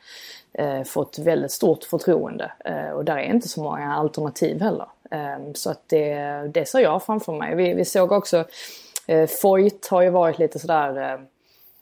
[0.54, 2.52] eh, fått väldigt stort förtroende.
[2.66, 4.88] Eh, och där är inte så många alternativ heller.
[5.12, 6.16] Eh, så att det,
[6.54, 7.56] det ser jag framför mig.
[7.56, 8.46] Vi, vi såg också,
[9.08, 11.20] eh, Foyt har ju varit lite sådär eh,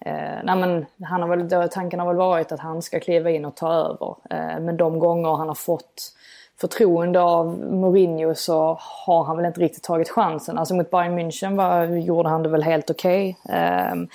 [0.05, 3.45] eh, nej men han har väl, tanken har väl varit att han ska kliva in
[3.45, 4.15] och ta över.
[4.29, 6.13] Eh, men de gånger han har fått
[6.61, 10.57] förtroende av Mourinho så har han väl inte riktigt tagit chansen.
[10.57, 13.37] Alltså mot Bayern München var, gjorde han det väl helt okej.
[13.43, 13.91] Okay.
[13.91, 14.07] Um,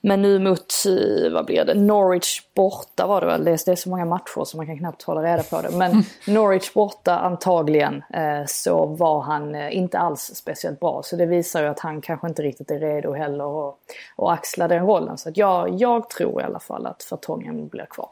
[0.00, 3.44] men nu mot, uh, vad blir det, Norwich borta var det väl.
[3.44, 5.70] Det är, det är så många matcher så man kan knappt hålla reda på det.
[5.70, 11.02] Men Norwich borta antagligen uh, så var han uh, inte alls speciellt bra.
[11.04, 13.74] Så det visar ju att han kanske inte riktigt är redo heller att,
[14.16, 15.18] axla den rollen.
[15.18, 18.08] Så att jag, jag tror i alla fall att Fartongen blir kvar.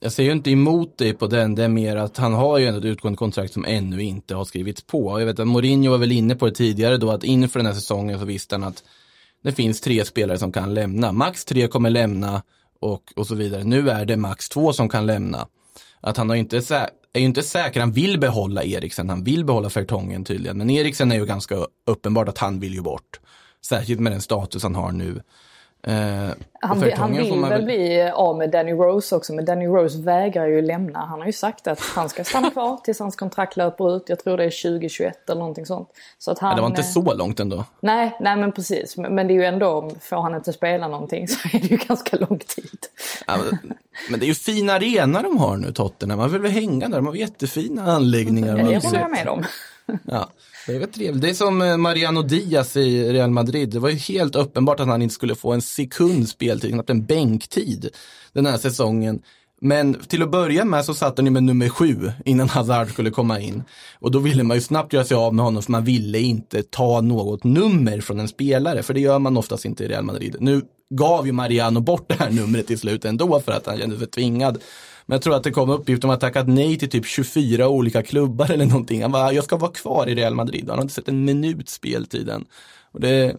[0.00, 2.66] Jag ser ju inte emot dig på den, det är mer att han har ju
[2.66, 5.20] ändå ett utgående kontrakt som ännu inte har skrivits på.
[5.20, 7.74] Jag vet att Mourinho var väl inne på det tidigare då att inför den här
[7.74, 8.84] säsongen så visste han att
[9.42, 11.12] det finns tre spelare som kan lämna.
[11.12, 12.42] Max tre kommer lämna
[12.80, 13.64] och, och så vidare.
[13.64, 15.46] Nu är det max två som kan lämna.
[16.00, 16.62] Att han har inte
[17.12, 20.58] är ju inte säker, han vill behålla Eriksen, han vill behålla Fertongen tydligen.
[20.58, 23.20] Men Eriksen är ju ganska uppenbart att han vill ju bort.
[23.64, 25.22] Särskilt med den status han har nu.
[25.82, 26.30] Eh,
[26.62, 30.62] han, han vill väl bli av med Danny Rose också, men Danny Rose vägrar ju
[30.62, 30.98] lämna.
[30.98, 34.02] Han har ju sagt att han ska stanna kvar tills hans kontrakt löper ut.
[34.06, 35.88] Jag tror det är 2021 eller någonting sånt.
[36.18, 37.64] Så att han, ja, det var inte så långt ändå.
[37.80, 38.96] Nej, nej men precis.
[38.96, 42.16] Men det är ju ändå, får han inte spela någonting så är det ju ganska
[42.16, 42.78] lång tid.
[43.26, 43.74] Ja, men,
[44.10, 46.18] men, det är ju fina arenor de har nu, Tottenham.
[46.18, 48.56] Man vill väl hänga där, de har jättefina anläggningar.
[48.56, 49.44] Det håller jag med om.
[50.04, 50.28] Ja.
[50.66, 51.22] Det är trevligt.
[51.22, 53.70] Det är som eh, Mariano Diaz i Real Madrid.
[53.70, 57.04] Det var ju helt uppenbart att han inte skulle få en sekund speltid, knappt en
[57.04, 57.88] bänktid
[58.32, 59.22] den här säsongen.
[59.60, 63.40] Men till att börja med så satte ni med nummer sju innan Hazard skulle komma
[63.40, 63.62] in.
[63.98, 66.62] Och då ville man ju snabbt göra sig av med honom för man ville inte
[66.62, 68.82] ta något nummer från en spelare.
[68.82, 70.36] För det gör man oftast inte i Real Madrid.
[70.40, 70.62] Nu
[70.94, 74.06] gav ju Mariano bort det här numret till slut ändå för att han kände sig
[74.06, 74.58] tvingad.
[75.10, 78.02] Men jag tror att det kom uppgift om att tackat nej till typ 24 olika
[78.02, 79.02] klubbar eller någonting.
[79.02, 80.64] Han bara, jag ska vara kvar i Real Madrid.
[80.68, 82.44] Han har inte sett en minut speltiden.
[82.92, 83.36] Och det,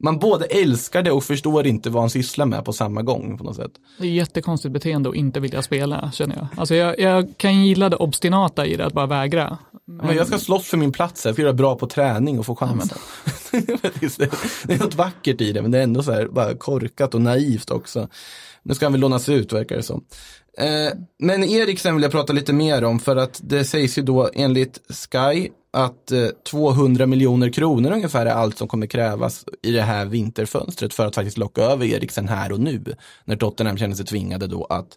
[0.00, 3.44] man både älskar det och förstår inte vad han sysslar med på samma gång på
[3.44, 3.70] något sätt.
[3.98, 6.46] Det är jättekonstigt beteende att inte vilja spela, känner jag.
[6.56, 9.58] Alltså jag, jag kan gilla det obstinata i det, att bara vägra.
[9.84, 10.06] Men...
[10.06, 12.46] men jag ska slåss för min plats här, för att göra bra på träning och
[12.46, 12.98] få chansen.
[14.66, 17.20] Det är något vackert i det, men det är ändå så här bara korkat och
[17.20, 18.08] naivt också.
[18.62, 20.04] Nu ska han väl lånas ut, verkar det som.
[20.58, 24.30] Eh, men Eriksen vill jag prata lite mer om för att det sägs ju då
[24.34, 29.82] enligt Sky att eh, 200 miljoner kronor ungefär är allt som kommer krävas i det
[29.82, 32.84] här vinterfönstret för att faktiskt locka över Eriksen här och nu.
[33.24, 34.88] När Tottenham känner sig tvingade då att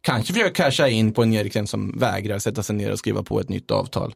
[0.00, 3.40] kanske försöka casha in på en Eriksen som vägrar sätta sig ner och skriva på
[3.40, 4.14] ett nytt avtal.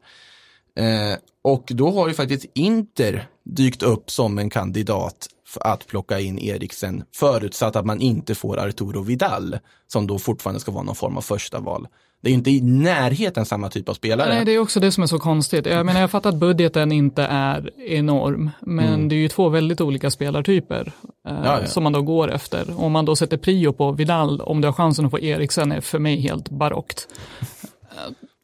[0.77, 5.29] Eh, och då har ju faktiskt Inter dykt upp som en kandidat
[5.61, 10.73] att plocka in Eriksen förutsatt att man inte får Arturo Vidal som då fortfarande ska
[10.73, 11.89] vara någon form av första val.
[12.23, 14.35] Det är ju inte i närheten samma typ av spelare.
[14.35, 15.67] Nej, det är också det som är så konstigt.
[15.67, 19.81] Jag menar, jag fattar att budgeten inte är enorm, men det är ju två väldigt
[19.81, 20.93] olika spelartyper
[21.27, 21.45] eh, Mm.
[21.45, 21.67] Ja, ja.
[21.67, 22.81] som man då går efter.
[22.81, 25.81] Om man då sätter prio på Vidal, om du har chansen att få Eriksen, är
[25.81, 27.09] för mig helt barockt.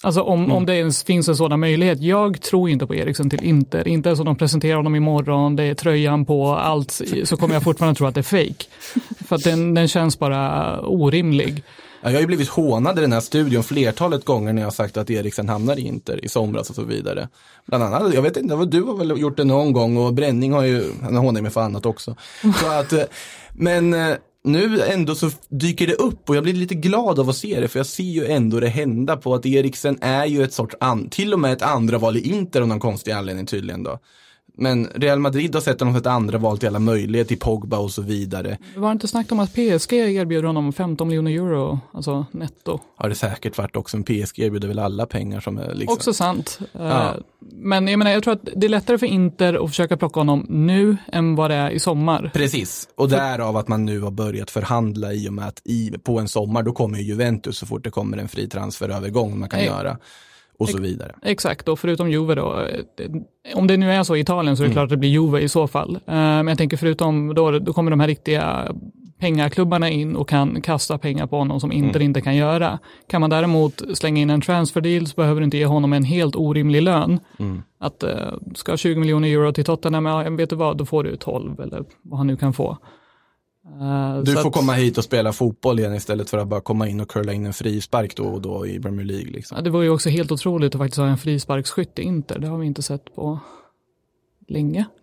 [0.07, 0.57] Alltså om, Mm.
[0.57, 2.01] om det ens finns en sådan möjlighet.
[2.01, 3.89] Jag tror inte på Eriksen till Inter.
[3.89, 7.63] Inte ens om de presenterar honom imorgon, det är tröjan på, allt, så kommer jag
[7.63, 8.65] fortfarande tro att det är fake.
[9.29, 11.63] För att den, den känns bara orimlig.
[12.03, 14.73] Ja, jag har ju blivit hånad i den här studion flertalet gånger när jag har
[14.73, 17.29] sagt att Eriksen hamnar i Inter i somras och så vidare.
[17.67, 20.63] Bland annat, jag vet inte, du har väl gjort det någon gång och Bränning har
[20.63, 22.15] ju, han hånar mig för annat också.
[22.61, 23.03] Så att, eh,
[23.53, 24.15] men eh,
[24.47, 27.69] nu ändå så dyker det upp och jag blir lite glad av att se det
[27.69, 31.09] för jag ser ju ändå det hända på att Eriksen är ju ett sorts, an,
[31.11, 33.99] till och med ett andra val i Inter av någon konstig anledning tydligen då.
[34.59, 37.79] Men Real Madrid har sett honom som ett andra val till alla möjligheter, till Pogba
[37.79, 38.59] och så vidare.
[38.77, 42.81] Var det inte snackat om att PSG erbjuder honom 15 miljoner euro, alltså netto?
[42.97, 45.95] Har det säkert varit också, en PSG erbjuder väl alla pengar som är liksom.
[45.95, 46.59] Också sant.
[46.75, 47.15] Eh, Ja.
[47.53, 50.47] Men jag menar, jag tror att det är lättare för Inter att försöka plocka honom
[50.49, 52.31] nu än vad det är i sommar.
[52.35, 56.19] Precis, och därav att man nu har börjat förhandla i och med att i, på
[56.19, 59.59] en sommar då kommer ju Juventus så fort det kommer en fri transferövergång man kan
[59.59, 59.67] Nej.
[59.69, 59.99] göra
[60.59, 61.15] och så vidare.
[61.23, 62.61] Exakt, och förutom Juve då,
[62.99, 63.11] eh,
[63.55, 65.41] om det nu är så i Italien så är det klart att det blir Juve
[65.41, 65.95] i så fall.
[65.95, 68.73] Eh, Men jag tänker förutom då, då kommer de här riktiga
[69.21, 72.79] pengaklubbarna in och kan kasta pengar på honom som Inter inte kan göra.
[73.09, 76.05] Kan man däremot slänga in en transfer deal så behöver du inte ge honom en
[76.05, 77.21] helt orimlig lön.
[77.81, 78.11] Att eh,
[78.55, 81.85] ska 20 miljoner euro till Tottenham, ja, vet du vad, då får du 12 eller
[82.03, 82.79] vad han nu kan få.
[83.81, 86.89] Eh, Du får att- komma hit och spela fotboll igen istället för att bara komma
[86.89, 89.31] in och curla in en frispark då och då i Premier League.
[89.31, 89.57] Liksom.
[89.57, 92.39] Ja, det var ju också helt otroligt att faktiskt ha en frisparksskytt i Inter.
[92.39, 93.39] Det har vi inte sett på
[94.49, 94.87] länge.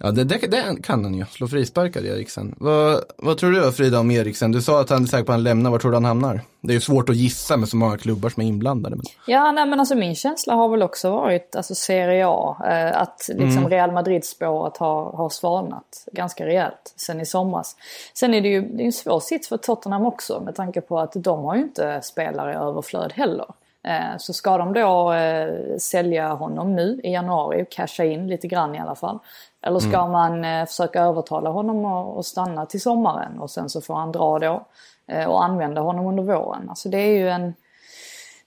[0.00, 2.54] Ja, det, det, det kan han ju, slå frisparkar Eriksen.
[2.58, 4.52] Vad, vad tror du Frida om Eriksen?
[4.52, 6.40] Du sa att han är säker på att han lämnar, var tror du han hamnar?
[6.60, 8.96] Det är ju svårt att gissa med så många klubbar som är inblandade.
[8.96, 9.04] Men...
[9.26, 12.56] Ja, nej, men alltså min känsla har väl också varit alltså Serie A.
[12.70, 17.76] Eh, att liksom Real Madrid-spåret har, har svalnat ganska rejält sen i somras.
[18.14, 20.98] Sen är det ju det är en svår sits för Tottenham också med tanke på
[21.00, 23.46] att de har ju inte spelare i överflöd heller.
[23.82, 28.48] Eh, så ska de då eh, sälja honom nu i januari och casha in lite
[28.48, 29.18] grann i alla fall.
[29.62, 33.94] Eller ska man eh, försöka övertala honom att stanna till sommaren och sen så får
[33.94, 34.64] han dra då.
[35.06, 36.66] eh, Och använda honom under våren.
[36.68, 37.54] Alltså det är ju en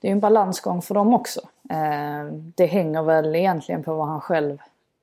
[0.01, 1.41] det är en balansgång för dem också.
[1.69, 4.57] Eh, det hänger väl egentligen på vad han själv,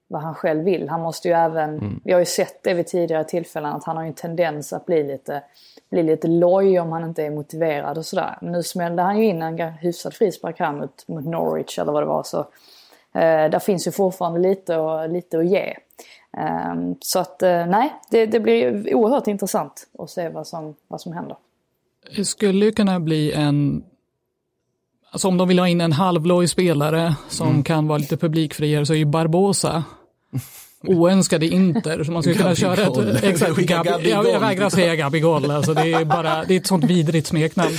[0.09, 0.89] vad han själv vill.
[0.89, 4.05] Han måste ju även, vi har ju sett det vid tidigare tillfällen, att han har
[4.05, 5.43] en tendens att bli lite,
[5.91, 8.39] bli lite loj om han inte är motiverad och sådär.
[8.41, 12.03] Men nu smällde han ju in en hyfsad frispark här mot, mot Norwich eller vad
[12.03, 12.23] det var.
[12.23, 12.47] Så,
[13.13, 15.77] där finns ju fortfarande lite, och, lite att ge.
[16.39, 21.01] Eh, så att eh, nej, det, det blir oerhört intressant att se vad som, vad
[21.01, 21.37] som händer.
[22.17, 23.85] Det skulle ju kunna bli en,
[25.11, 28.93] alltså om de vill ha in en halvloj spelare som kan vara lite publikfriare så
[28.93, 29.85] är ju Barbosa
[30.87, 32.05] oönskad i Inter.
[32.05, 33.25] Så man skulle kunna köra ett...
[33.25, 36.85] Exakt, Gabi, jag, jag vägrar säga Gabigol, alltså det är bara, det är ett sånt
[36.85, 37.77] vidrigt smeknamn.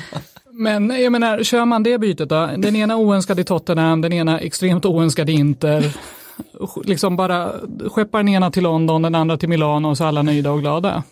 [0.50, 2.50] Men jag menar, kör man det bytet då?
[2.58, 5.96] Den ena oönskad i Tottenham, den ena extremt oönskad i Inter.
[6.84, 7.52] Liksom bara
[7.90, 10.60] skeppar den ena till London, den andra till Milano och så är alla nöjda och
[10.60, 11.02] glada.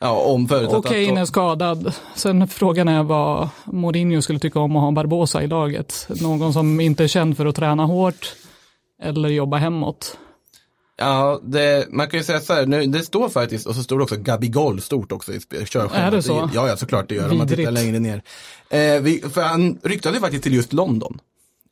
[0.00, 1.94] Ja, om förutsatt Och Kane är skadad.
[2.14, 6.06] Sen frågan är vad Mourinho skulle tycka om att ha Barbosa i laget.
[6.20, 8.34] Någon som inte är känd för att träna hårt
[9.02, 10.16] eller jobba hemåt.
[10.96, 13.98] Ja, det, man kan ju säga så här, nu, det står faktiskt, och så står
[13.98, 15.92] det också Gabigol stort också i körschemat.
[15.94, 16.50] Är det så?
[16.54, 18.22] Ja, ja, såklart det gör om man tittar längre ner.
[18.70, 21.18] Eh, vi, för han ryktade faktiskt till just London.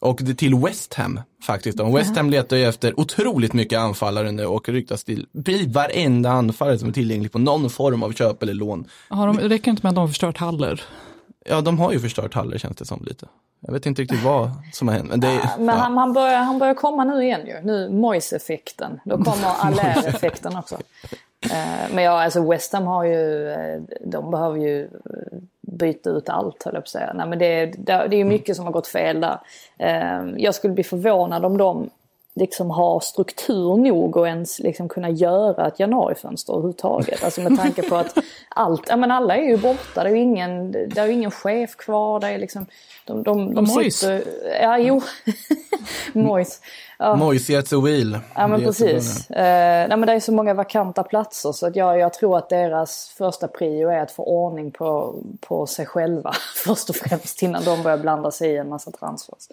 [0.01, 1.81] Och det till West Ham faktiskt.
[1.81, 5.27] Och West Ham letar ju efter otroligt mycket anfallare nu och ryktas till
[5.75, 8.85] varenda anfallare som är tillgänglig på någon form av köp eller lån.
[9.09, 10.83] Har de, det räcker inte med att de har förstört Haller.
[11.45, 13.27] Ja, de har ju förstört Haller känns det som lite.
[13.61, 15.09] Jag vet inte riktigt vad som har hänt.
[15.11, 15.73] Men det, är- Men ja.
[15.75, 17.61] han, han, börjar, han börjar komma nu igen ju.
[17.65, 19.01] Nu Moise-effekten.
[19.05, 20.75] Då kommer Allaire-effekten också.
[21.41, 25.39] Eh, men ja, alltså West Ham har ju, eh, de behöver ju eh,
[25.73, 27.13] byta ut allt höll jag på att säga.
[27.15, 29.39] Nej, men det, det, det är ju mycket som har gått fel där.
[29.79, 31.91] Eh, jag skulle bli förvånad om de
[32.39, 37.25] liksom har struktur nog att ens liksom kunna göra ett januarifönster överhuvudtaget.
[37.25, 40.23] Alltså med tanke på att allt, ja men alla är ju borta, det är ju
[40.23, 42.67] ingen, det är ju ingen chef kvar, det är liksom,
[43.05, 44.25] de, de, de sitter,
[44.63, 45.03] ja jo,
[46.13, 46.61] Moise.
[46.99, 47.17] Ja.
[47.17, 48.19] Moise gets a wheel.
[48.35, 49.31] Ja men precis.
[49.31, 52.49] Eh, nej, men det är så många vakanta platser så att jag, jag tror att
[52.49, 56.33] deras första prio är att få ordning på, på sig själva
[56.65, 59.49] först och främst innan de börjar blanda sig i en massa transfers.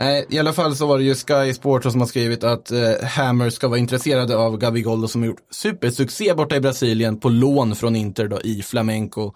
[0.00, 3.02] Nej, I alla fall så var det ju Sky Sports som har skrivit att eh,
[3.02, 7.76] Hammer ska vara intresserade av Gabigol som har gjort supersuccé borta i Brasilien på lån
[7.76, 9.32] från Inter då, i Flamenco.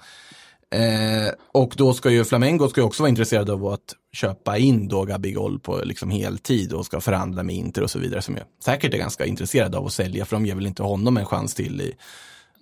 [0.74, 4.88] Eh, och då ska ju Flamengo ska ju också vara intresserade av att köpa in
[4.88, 8.44] då Gabigol på liksom heltid och ska förhandla med Inter och så vidare som jag
[8.64, 11.54] säkert är ganska intresserade av att sälja för de ger väl inte honom en chans
[11.54, 11.94] till i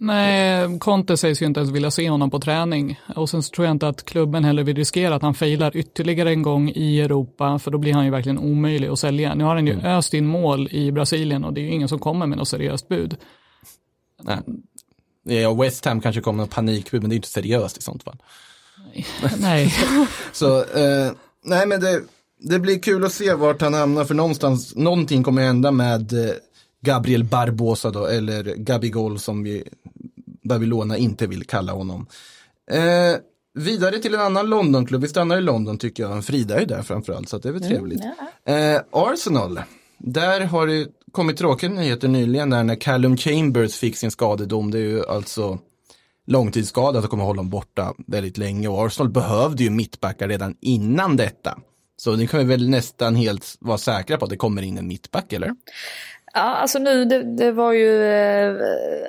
[0.05, 3.01] Nej, Conte sägs ju inte ens vilja se honom på träning.
[3.17, 6.31] Och sen så tror jag inte att klubben heller vill riskera att han failar ytterligare
[6.31, 9.35] en gång i Europa, för då blir han ju verkligen omöjlig att sälja.
[9.35, 9.85] Nu har han ju mm.
[9.85, 12.89] öst in mål i Brasilien och det är ju ingen som kommer med något seriöst
[12.89, 13.17] bud.
[14.23, 14.39] Nej.
[15.43, 18.23] Ja, West Ham kanske kommer med panikbud, men det är inte seriöst i sånt fall.
[19.39, 19.75] Nej.
[20.33, 21.13] så, eh,
[21.45, 22.03] nej men det,
[22.39, 26.35] det blir kul att se vart han hamnar, för någonstans, någonting kommer hända med eh,
[26.81, 29.65] Gabriel Barbosa då, eller Gabigol som vi
[30.53, 32.07] Babylona inte vill kalla honom.
[32.71, 33.17] Eh,
[33.55, 36.25] vidare till en annan Londonklubb, vi stannar i London tycker jag.
[36.25, 38.01] Frida är där framförallt så det är väl mm, trevligt.
[38.01, 38.53] Mm, ja.
[38.53, 39.61] eh, Arsenal,
[39.99, 44.71] där har det kommit tråkiga nyheter nyligen där när Callum Chambers fick sin skadedom.
[44.71, 45.59] Det är ju alltså
[46.27, 51.17] långtidsskada som kommer hålla honom borta väldigt länge och Arsenal behövde ju mittbackar redan innan
[51.17, 51.59] detta.
[51.97, 54.87] Så ni kan vi väl nästan helt vara säkra på att det kommer in en
[54.89, 55.55] mittback, eller?
[56.35, 58.55] Ja, alltså nu, det, det var ju eh,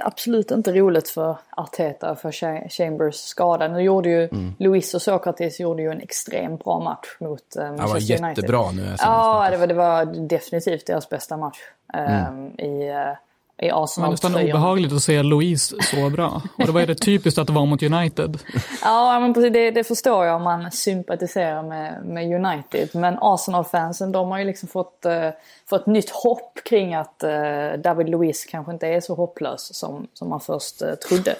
[0.01, 2.31] absolut inte roligt för Arteta för
[2.69, 3.67] Chambers skada.
[3.67, 4.53] Nu gjorde ju mm.
[4.59, 8.17] Luis och Sokratis gjorde ju en extremt bra match mot eh, Manchester United.
[8.17, 8.95] Det var jättebra nu.
[8.99, 11.57] Ja, det var, det var definitivt deras bästa match
[11.93, 12.59] eh, mm.
[12.59, 14.15] i, eh, i Arsenal.
[14.15, 16.41] Det var nästan obehagligt att se Louise så bra.
[16.57, 18.39] Och det var det typiskt att det var mot United.
[18.81, 22.89] ja, men precis, det, det, förstår jag om man sympatiserar med, med United.
[22.93, 25.29] Men Arsenal-fansen de har ju liksom fått, uh,
[25.73, 30.29] fått nytt hopp kring att uh, David Luiz kanske inte är så hopplös som, som
[30.29, 31.35] man först uh, trodde.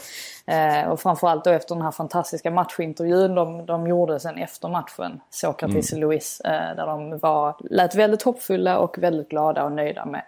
[0.45, 5.21] Eh, och framförallt då efter den här fantastiska matchintervjun de, de gjorde sen efter matchen,
[5.29, 6.01] Sokratis mm.
[6.01, 10.21] Luis, eh, där de var, lät väldigt hoppfulla och väldigt glada och nöjda med,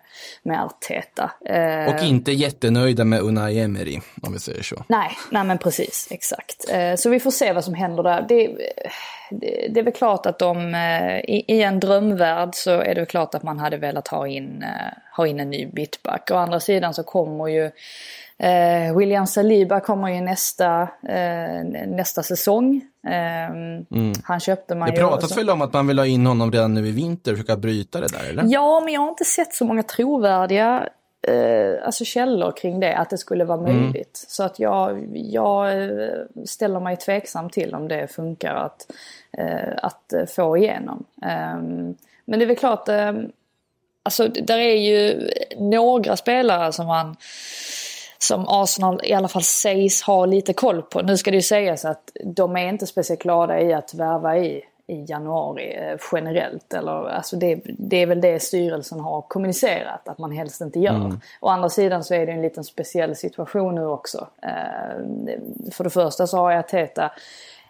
[0.44, 1.32] med Arteta.
[1.46, 4.84] Eh, och inte jättenöjda med Unai Emery, om vi säger så.
[4.88, 6.66] Nej, nej men precis, exakt.
[6.70, 8.26] Eh, så vi får se vad som händer där.
[8.30, 8.58] Det,
[9.32, 13.44] det, är väl klart att de, eh, i, en drömvärld så är det klart att
[13.44, 16.30] man hade velat ha in, eh, ha in en ny bitback.
[16.32, 17.72] Å andra sidan så kommer ju
[18.38, 20.90] Eh, William Saliba kommer ju nästa,
[21.88, 22.82] nästa säsong.
[23.08, 24.14] Eh, mm.
[24.24, 26.88] Han köpte man Det pratas väl om att man vill ha in honom redan nu
[26.88, 28.44] i vinter och försöka bryta det där eller?
[28.48, 30.90] Ja, men jag har inte sett så många trovärdiga
[31.28, 33.74] eh, alltså källor kring det, att det skulle vara mm.
[33.74, 33.96] möjligt.
[33.96, 34.28] Mm.
[34.28, 36.10] Så att jag, jag eh,
[36.46, 38.92] ställer mig tveksam till om det funkar att,
[39.38, 41.06] eh, att få igenom.
[41.22, 43.32] Ehm, men det är väl klart, ehm,
[44.04, 47.16] alltså där är ju några spelare som man
[48.18, 51.02] som Arsenal i alla fall sägs ha lite koll på.
[51.02, 54.64] Nu ska det ju sägas att de är inte speciellt glada i att värva i,
[54.88, 56.74] i januari eh, generellt.
[56.74, 60.96] Eller, alltså det, det, är väl det styrelsen har kommunicerat att man helst inte gör.
[60.96, 61.20] Mm.
[61.40, 64.28] Å andra sidan så är det en liten speciell situation nu också.
[64.42, 65.04] Eh,
[65.72, 67.12] för det första så har jag Teta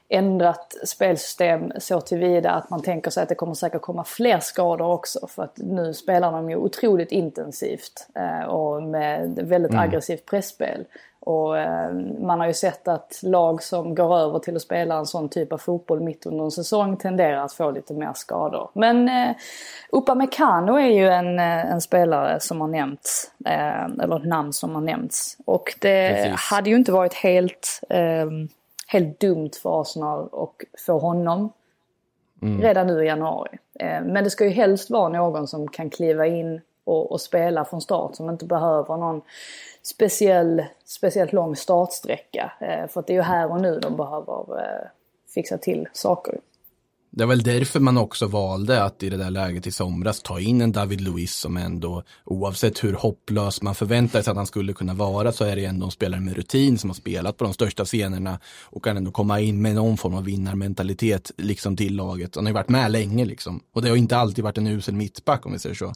[0.10, 4.88] ändrat spelsystem så tillvida att man tänker sig att det kommer säkert komma fler skador
[4.88, 5.28] också.
[5.28, 9.84] För att nu spelar de ju otroligt intensivt eh, och med väldigt mm.
[9.84, 10.86] aggressivt pressspel.
[11.20, 15.06] Och eh, man har ju sett att lag som går över till att spela en
[15.06, 18.70] sån typ av fotboll mitt under en säsong tenderar att få lite mer skador.
[18.74, 19.36] Men eh,
[19.90, 24.82] Upamecano är ju en, en spelare som har nämnts, eh, eller ett namn som har
[24.82, 25.38] nämnts.
[25.46, 26.50] Och det Precis.
[26.52, 28.26] hade ju inte varit helt eh,
[28.86, 31.54] helt dumt för Arsenal och få honom
[32.42, 32.62] mm.
[32.62, 33.58] redan nu i januari.
[33.80, 37.66] Eh, men det ska ju helst vara någon som kan kliva in och, och, spela
[37.66, 39.22] från start som inte behöver någon
[39.84, 42.52] speciell, speciellt lång startsträcka.
[42.60, 44.88] Eh, för att det är ju här och nu de behöver eh,
[45.34, 46.40] fixa till saker.
[47.16, 50.40] Det är väl därför man också valde att i det där läget i somras ta
[50.40, 54.74] in en David Luiz som ändå, oavsett hur hopplös man förväntade sig att han skulle
[54.74, 57.54] kunna vara, så är det ändå en spelare med rutin som har spelat på de
[57.54, 62.36] största scenerna och kan ändå komma in med någon form av vinnarmentalitet liksom till laget.
[62.36, 63.62] Han har ju varit med länge liksom.
[63.74, 65.94] Och det har inte alltid varit en usel mittback om vi säger så.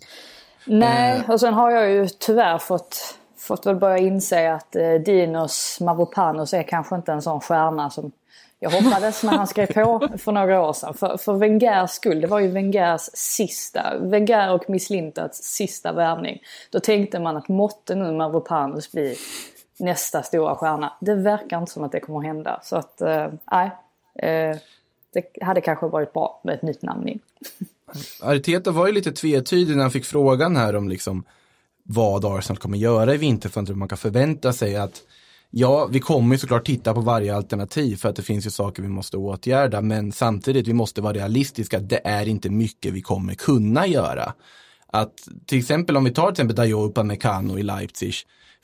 [0.66, 1.30] Nej, eh.
[1.30, 6.54] och sen har jag ju tyvärr fått fått väl börja inse att eh, Dinos Mavropanos
[6.54, 8.12] är kanske inte en sån stjärna som
[8.60, 10.94] jag hoppades när han skrev på för några år sedan.
[10.94, 16.42] För, för Wengers skull, det var ju Wengers sista, Wenger och Miss Lintats sista värvning.
[16.70, 19.16] Då tänkte man att måtte nu Mavropanos bli
[19.80, 20.94] nästa stora stjärna.
[21.02, 22.60] Det verkar inte som att det kommer att hända.
[22.64, 23.72] Så att, eh, nej.
[24.16, 24.58] Eh,
[25.14, 27.20] det hade kanske varit bra med ett nytt namn in.
[28.22, 31.24] Arteta var ju lite tvetydig när han fick frågan här om liksom
[31.84, 33.78] vad Arsenal kommer göra i vinterfönstret.
[33.78, 35.02] Man kan förvänta sig att
[35.52, 38.84] Ja, vi kommer ju såklart titta på varje alternativ för att det finns ju saker
[38.84, 39.82] vi måste åtgärda.
[39.82, 41.80] Men samtidigt, vi måste vara realistiska.
[41.80, 44.34] Det är inte mycket vi kommer kunna göra.
[44.88, 45.14] Att
[45.46, 48.14] till exempel om vi tar till exempel Dayo Upamecano i Leipzig.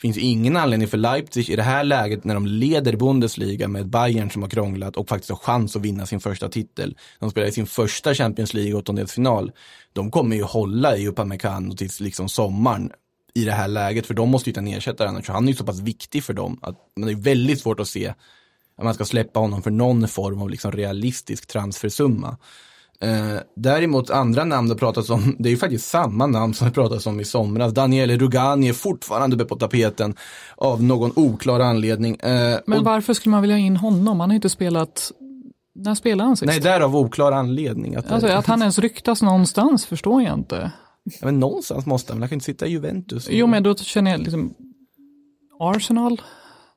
[0.02, 4.32] Finns ingen anledning för Leipzig i det här läget när de leder Bundesliga med Bayern
[4.32, 6.98] som har krånglat och faktiskt har chans att vinna sin första titel.
[7.20, 9.52] De spelar i sin första Champions League åttondelsfinal.
[9.94, 12.92] De kommer ju hålla i Upamecano tills liksom sommaren
[13.36, 15.30] i det här läget, för de måste ju hitta en ersättare annars.
[15.30, 18.14] Han är ju så pass viktig för dem att det är väldigt svårt att se
[18.78, 22.38] att man ska släppa honom för någon form av liksom realistisk transfersumma.
[23.02, 26.74] Eh, däremot andra namn det pratas om, det är ju faktiskt samma namn som det
[26.74, 27.74] pratas om i somras.
[27.74, 30.16] Daniele Rugani är fortfarande på tapeten
[30.56, 32.16] av någon oklar anledning.
[32.16, 34.20] Eh, Men och, varför skulle man vilja in honom?
[34.20, 35.12] Han har inte spelat,
[35.76, 36.48] när spelade han sist?
[36.48, 37.96] nej, därav oklar anledning.
[37.96, 40.72] Att, Alltså att han ens ryktas någonstans förstår jag inte.
[41.06, 43.28] Ja, men någonstans måste han, han kan inte sitta i Juventus.
[43.32, 44.54] Jo men då känner jag liksom
[45.60, 46.22] Arsenal,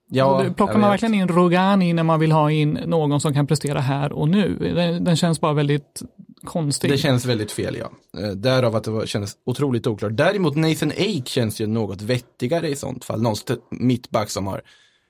[0.08, 3.80] ja, plockar man verkligen in Rogani när man vill ha in någon som kan prestera
[3.80, 4.58] här och nu.
[4.58, 6.02] Den, den känns bara väldigt
[6.44, 6.90] konstig.
[6.90, 7.90] Det känns väldigt fel ja.
[8.22, 10.16] Eh, Därav att det var, kändes otroligt oklart.
[10.16, 13.22] Däremot Nathan Ake känns ju något vettigare i sånt fall.
[13.22, 13.36] Någon
[13.70, 14.62] mittback som har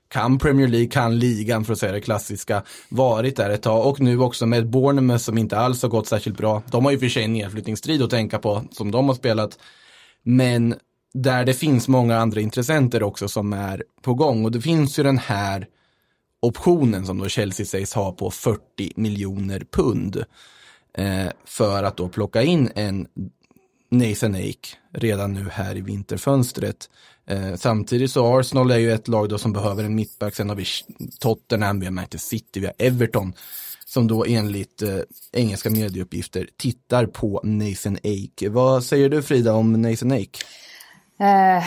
[0.08, 4.00] kan Premier League, kan ligan för att säga det klassiska, varit där ett tag och
[4.00, 6.62] nu också med Bournemouth som inte alls har gått särskilt bra.
[6.70, 9.58] De har ju för sig en nedflyttningsstrid att tänka på som de har spelat.
[10.22, 10.74] Men
[11.14, 15.02] där det finns många andra intressenter också som är på gång och det finns ju
[15.02, 15.66] den här
[16.42, 20.24] optionen som då Chelsea sägs ha på 40 miljoner pund
[20.94, 23.06] eh, för att då plocka in en
[23.90, 26.90] Nathan Ake redan nu här i vinterfönstret.
[27.28, 30.34] Eh, samtidigt så Arsenal är ju ett lag då som behöver en mittback.
[30.34, 30.64] Sen har vi
[31.20, 33.32] Tottenham, vi har Manchester City, vi har Everton
[33.86, 34.98] som då enligt eh,
[35.32, 38.48] engelska medieuppgifter tittar på Nathan Ake.
[38.48, 40.38] Vad säger du Frida om Nathan Ake?
[41.20, 41.64] Eh,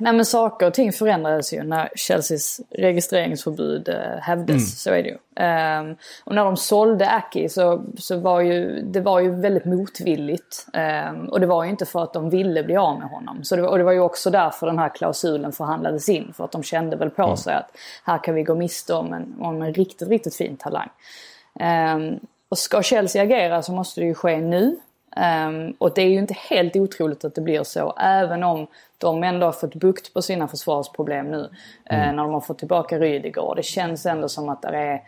[0.00, 4.82] nej men saker och ting förändrades ju när Chelseas registreringsförbud eh, hävdes.
[4.82, 5.44] Så är det ju.
[5.44, 10.66] Eh, och när de sålde Aki så, så var ju det var ju väldigt motvilligt.
[10.72, 13.44] Eh, och det var ju inte för att de ville bli av med honom.
[13.44, 16.32] Så det, och det var ju också därför den här klausulen förhandlades in.
[16.36, 17.70] För att de kände väl på sig att
[18.04, 20.88] här kan vi gå miste om en, om en riktigt, riktigt fin talang.
[21.60, 22.18] Eh,
[22.48, 24.76] och ska Chelsea agera så måste det ju ske nu.
[25.16, 28.66] Ehm, och det är ju inte helt otroligt att det blir så, även om
[29.04, 31.50] de ändå har fått bukt på sina försvarsproblem nu.
[31.90, 33.54] eh, när de har fått tillbaka Rydiger.
[33.56, 35.02] Det känns ändå som att det är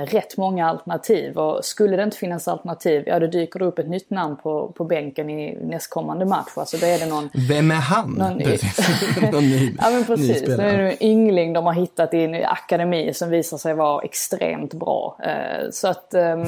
[0.00, 1.38] eh, rätt många alternativ.
[1.38, 4.68] Och skulle det inte finnas alternativ, ja då dyker det upp ett nytt namn på,
[4.76, 6.50] på bänken i nästkommande match.
[6.56, 8.10] Alltså då är det någon Vem är han?
[8.10, 8.32] Någon
[9.32, 10.40] någon ny, Ja men precis.
[10.40, 10.70] Det spelare.
[10.70, 15.16] är en yngling de har hittat i en akademi som visar sig vara extremt bra.
[15.24, 16.42] Eh, Så att ehm,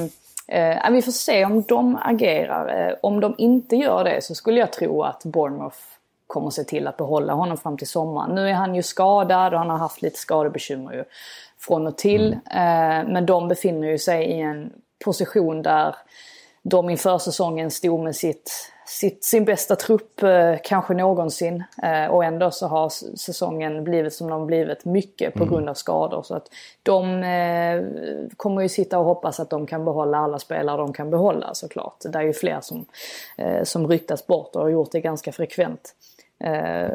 [0.49, 2.89] eh, vi får se om de agerar.
[2.89, 5.76] Eh, Om de inte gör det så skulle jag tro att Bournemouth
[6.26, 8.34] kommer se till att behålla honom fram till sommaren.
[8.34, 11.04] Nu är han ju skadad och han har haft lite skadebekymmer ju
[11.58, 12.32] från och till.
[12.32, 14.72] Eh, Men de befinner ju sig i en
[15.04, 15.94] position där
[16.62, 21.64] de inför säsongen stod med sitt, sitt, sin bästa trupp eh, kanske någonsin.
[21.82, 26.22] Eh, och ändå så har säsongen blivit som den blivit mycket på grund av skador.
[26.22, 26.48] Så att
[26.82, 27.82] de eh,
[28.36, 31.96] kommer ju sitta och hoppas att de kan behålla alla spelare de kan behålla såklart.
[32.00, 32.86] Det är ju fler som,
[33.36, 35.94] eh, som ryktas bort och har gjort det ganska frekvent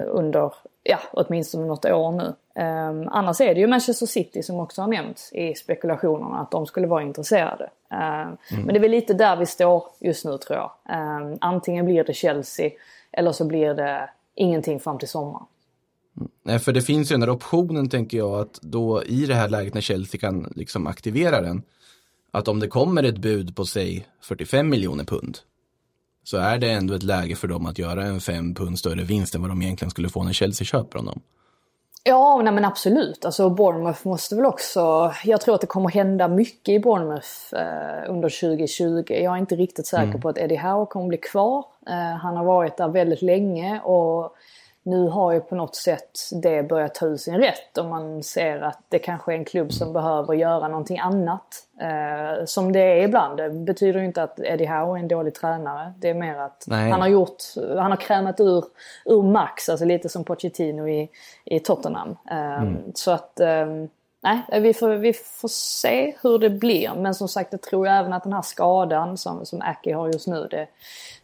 [0.08, 2.34] under ja, åtminstone något år nu.
[2.56, 6.66] Eh, annars är det ju Manchester City som också har nämnts i spekulationerna att de
[6.66, 7.64] skulle vara intresserade.
[7.92, 10.72] Eh, Men det är väl lite där vi står just nu tror jag.
[10.90, 12.72] Eh, antingen blir det Chelsea
[13.12, 15.46] eller så blir det ingenting fram till sommaren.
[16.44, 19.50] Nej, för det finns ju den där optionen tänker jag att då i det här
[19.50, 21.62] läget när Chelsea kan liksom aktivera den.
[22.32, 25.38] Att om det kommer ett bud på säg 45 miljoner pund.
[26.30, 29.36] Så är det ändå ett läge för dem att göra en 5 pund större vinst
[29.36, 31.22] än vad de egentligen skulle få när Chelsea köper honom.
[32.04, 33.26] Ja, nej men absolut.
[33.26, 35.14] Alltså Bournemouth måste väl också...
[35.24, 39.04] Jag tror att det kommer hända mycket i Bournemouth eh, under 2020.
[39.08, 41.66] Jag är inte riktigt säker på att Eddie Howe kommer bli kvar.
[41.88, 44.36] Eh, han har varit där väldigt länge och
[44.90, 47.78] nu har ju på något sätt det börjat ta ut sin rätt.
[47.78, 51.66] Och man ser att det kanske är en klubb som behöver göra någonting annat.
[51.82, 53.38] Eh, som det är ibland.
[53.38, 55.94] Det betyder ju inte att Eddie Howe är en dålig tränare.
[56.00, 56.92] Det är mer att Nej.
[56.92, 57.44] han har gjort,
[57.78, 58.64] han har krämat ur,
[59.06, 61.10] ur max, alltså lite som Pochettino i,
[61.46, 62.18] i Tottenham.
[62.32, 63.90] Um, Så att, um,
[64.24, 66.92] nej, vi får, vi får se hur det blir.
[66.98, 70.28] Men som sagt, jag tror även att den här skadan som, som Aki har just
[70.28, 70.68] nu, det,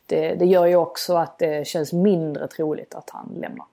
[0.05, 3.65] det, det gör ju också att det känns mindre troligt att han lämnar.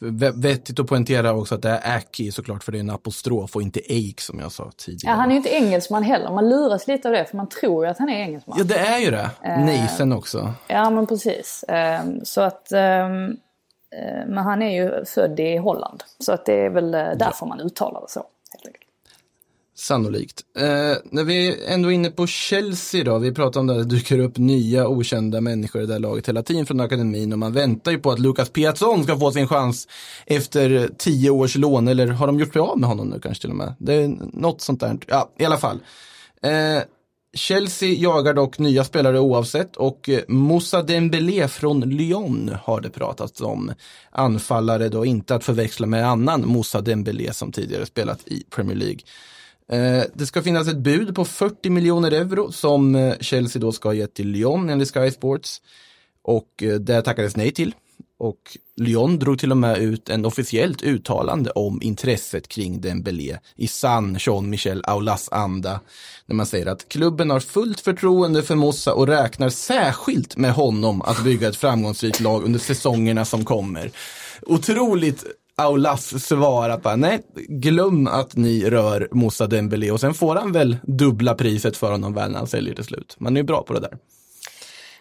[0.00, 3.56] V- vettigt att poängtera också att det är Aki såklart för det är en apostrof
[3.56, 5.14] och inte Ake som jag sa Ja, tidigare.
[5.14, 7.90] han är ju inte engelsman heller, man luras lite av det för man tror ju
[7.90, 8.56] att han är engelsman.
[8.58, 9.30] Ja, det är ju det.
[9.42, 9.64] Eh.
[9.64, 10.52] Nathan också.
[10.68, 11.64] Ja men precis.
[11.68, 13.36] Ehm, Så att ehm,
[13.90, 16.02] Eh, men han är ju född i Holland.
[16.18, 18.24] Så att det är väl eh, därför man uttalar det så.
[18.52, 18.84] Helt enkelt.
[19.78, 20.42] Sannolikt.
[20.56, 24.18] Eh, när vi ändå är inne på Chelsea då, vi pratar om det, det dyker
[24.18, 27.92] upp nya okända människor i det här laget hela tiden från akademin och man väntar
[27.92, 29.88] ju på att Lucas Piazon ska få sin chans
[30.26, 33.50] efter tio års lån, eller har de gjort sig av med honom nu kanske till
[33.50, 33.74] och med?
[33.78, 35.80] Det är något sånt där, ja i alla fall.
[36.42, 36.82] Eh,
[37.34, 43.40] Chelsea jagar dock nya spelare oavsett och eh, Moussa Dembélé från Lyon har det pratats
[43.40, 43.72] om.
[44.10, 49.00] Anfallare då, inte att förväxla med annan Moussa Dembélé som tidigare spelat i Premier League.
[49.72, 53.88] Eh, det ska finnas ett bud på 40 miljoner euro som eh, Chelsea då ska
[53.88, 55.62] ha gett till Lyon enligt Sky Sports.
[56.22, 57.74] Och eh, det tackades nej till.
[58.20, 63.68] Och Lyon drog till och med ut en officiellt uttalande om intresset kring Dembélé i
[63.68, 65.80] sann Jean-Michel Aulas anda.
[66.26, 71.02] När man säger att klubben har fullt förtroende för Mossa och räknar särskilt med honom
[71.02, 73.90] att bygga ett framgångsrikt lag under säsongerna som kommer.
[74.42, 75.24] Otroligt
[75.58, 80.52] Aulas svar att bara, nej, glöm att ni rör Moussa Dembélé och sen får han
[80.52, 83.16] väl dubbla priset för honom väl när han säljer till slut.
[83.18, 83.98] Man är ju bra på det där.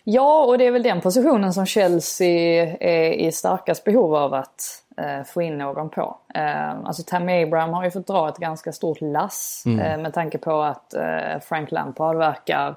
[0.03, 4.83] Ja, och det är väl den positionen som Chelsea är i starkast behov av att
[4.97, 6.17] eh, få in någon på.
[6.35, 9.79] Eh, alltså Tammy Abraham har ju fått dra ett ganska stort lass mm.
[9.79, 12.67] eh, med tanke på att eh, Frank Lampard verkar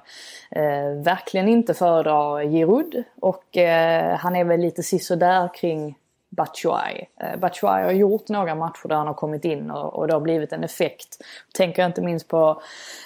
[0.51, 3.03] eh, verkligen inte föredra Giroud.
[3.21, 5.95] Och eh, han är väl lite sisådär kring
[6.31, 7.05] Batshuayi.
[7.17, 10.21] Eh, Batshuayi har gjort några matcher där han har kommit in och, och det har
[10.21, 11.17] blivit en effekt.
[11.53, 12.61] Tänker inte minst på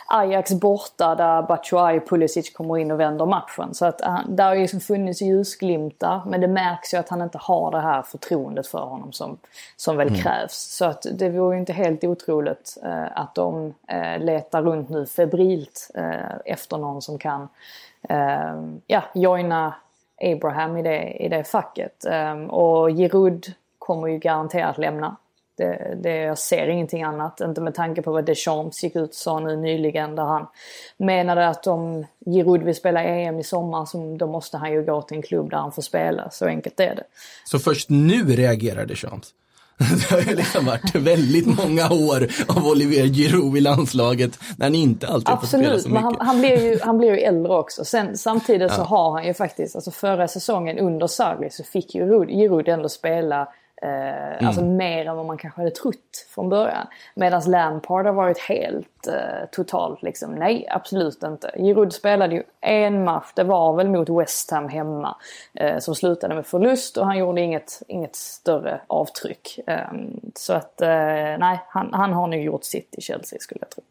[0.08, 3.74] Ajax borta där Batshuayi Pulisic kommer in och vänder matchen.
[3.74, 7.22] Så att uh, där har ju liksom funnits ljusglimtar men det märks ju att han
[7.22, 9.38] inte har det här förtroendet för honom som,
[9.78, 10.20] som väl mm.
[10.20, 10.54] krävs.
[10.54, 15.06] Så att det vore ju inte helt otroligt uh, att de uh, letar runt nu
[15.06, 15.92] febrilt
[16.46, 17.48] efter någon som kan
[18.88, 19.74] ja, joina
[20.22, 22.06] Abraham i det, i det facket.
[22.06, 25.16] Um, och Giroud kommer ju garanterat lämna.
[25.58, 29.16] Det, det, jag ser ingenting annat, inte med tanke på vad Deschamps gick ut och
[29.16, 30.48] sa nu nyligen där han
[30.98, 35.02] menade att om Giroud vill spela EM i sommar så då måste han ju gå
[35.02, 37.04] till en klubb där han får spela, så enkelt är det.
[37.46, 39.34] Så först nu reagerar Deschamps?
[39.78, 44.76] Det har ju liksom varit väldigt många år av Olivier Giroud i landslaget när han
[44.76, 46.06] inte alltid Absolut, får spela så mycket.
[46.06, 47.86] Absolut, men han, han, blir ju, han blir ju äldre också.
[47.86, 48.76] Sen, samtidigt ja.
[48.76, 52.90] så har han ju faktiskt, alltså förra säsongen under Sarri så fick ju Giroud ändå
[52.90, 53.48] spela
[53.82, 54.48] mm.
[54.48, 56.88] Alltså mer än vad man kanske hade trott från början.
[57.16, 61.52] Medan Lampard har varit helt eh, totalt liksom, nej absolut inte.
[61.58, 65.18] Giroud spelade ju en match, det var väl mot West Ham hemma.
[65.54, 69.60] Eh, som slutade med förlust och han gjorde inget, inget större avtryck.
[69.68, 70.88] Ehm, så att eh,
[71.40, 73.84] nej, han, han har nog gjort sitt i Chelsea skulle jag tro.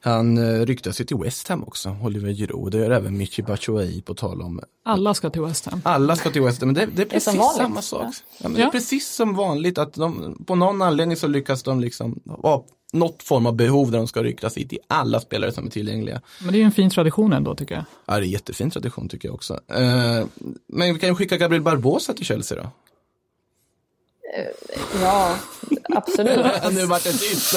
[0.00, 2.72] Han eh, ryktas ju till West Ham också, Oliver Giroud.
[2.72, 4.60] Det gör även Michi Batshuayi på tal om.
[4.84, 5.80] Alla ska till West Ham.
[5.84, 8.02] Alla ska till West Ham, men det, det är precis det är samma sak.
[8.02, 8.12] Ja.
[8.38, 12.20] Ja, det är precis som vanligt att de, på någon anledning så lyckas de liksom
[12.42, 15.70] ha något form av behov där de ska ryktas in till alla spelare som är
[15.70, 16.20] tillgängliga.
[16.42, 17.84] Men det är ju en fin tradition ändå tycker jag.
[18.06, 19.54] Ja, det är en jättefin tradition tycker jag också.
[19.54, 20.26] Eh,
[20.66, 22.70] men vi kan ju skicka Gabriel Barbosa till Chelsea då.
[25.02, 25.36] Ja,
[25.94, 26.46] absolut.
[26.72, 27.54] nu vart det tyst.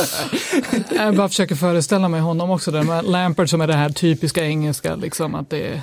[0.96, 4.46] Jag bara försöker föreställa mig honom också, där med Lampard som är det här typiska
[4.46, 5.82] engelska, liksom att det är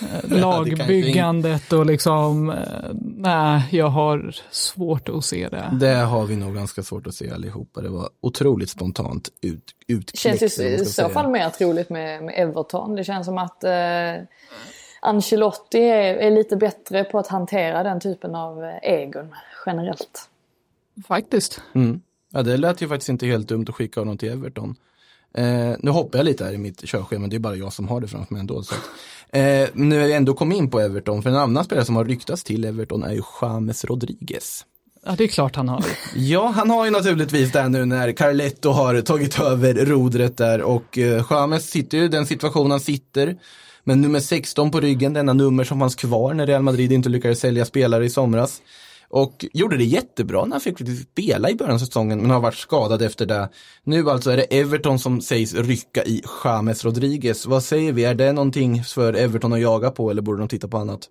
[0.00, 2.56] eh, lagbyggandet och liksom, eh,
[3.16, 5.70] nej, jag har svårt att se det.
[5.72, 7.80] Det har vi nog ganska svårt att se allihopa.
[7.80, 10.40] Det var otroligt spontant ut, utkläckt.
[10.40, 12.96] Känns i så fall mer troligt med, med Everton.
[12.96, 13.70] Det känns som att eh,
[15.00, 19.34] Ancelotti är, är, lite bättre på att hantera den typen av eh, egon
[19.66, 20.28] generellt.
[21.08, 21.60] Faktiskt.
[21.74, 22.00] Mm.
[22.32, 24.76] Ja, det lät ju faktiskt inte helt dumt att skicka honom till Everton.
[25.34, 28.00] Eh, nu hoppar jag lite här i mitt körschema, det är bara jag som har
[28.00, 28.62] det framför mig ändå.
[28.62, 28.74] Så
[29.38, 32.04] eh, nu är jag ändå kom in på Everton, för en annan spelare som har
[32.04, 34.66] ryktats till Everton är ju James Rodriguez.
[35.06, 35.84] Ja, det är klart han har.
[36.14, 40.98] Ja, han har ju naturligtvis det nu när Carletto har tagit över rodret där och
[40.98, 43.36] eh, James sitter ju i den situation han sitter.
[43.84, 47.40] Men nummer 16 på ryggen, denna nummer som fanns kvar när Real Madrid inte lyckades
[47.40, 48.62] sälja spelare i somras.
[49.08, 50.78] Och gjorde det jättebra när han fick
[51.12, 53.48] spela i början av säsongen men har varit skadad efter det.
[53.84, 57.46] Nu alltså är det Everton som sägs rycka i James Rodriguez.
[57.46, 60.68] Vad säger vi, är det någonting för Everton att jaga på eller borde de titta
[60.68, 61.08] på annat?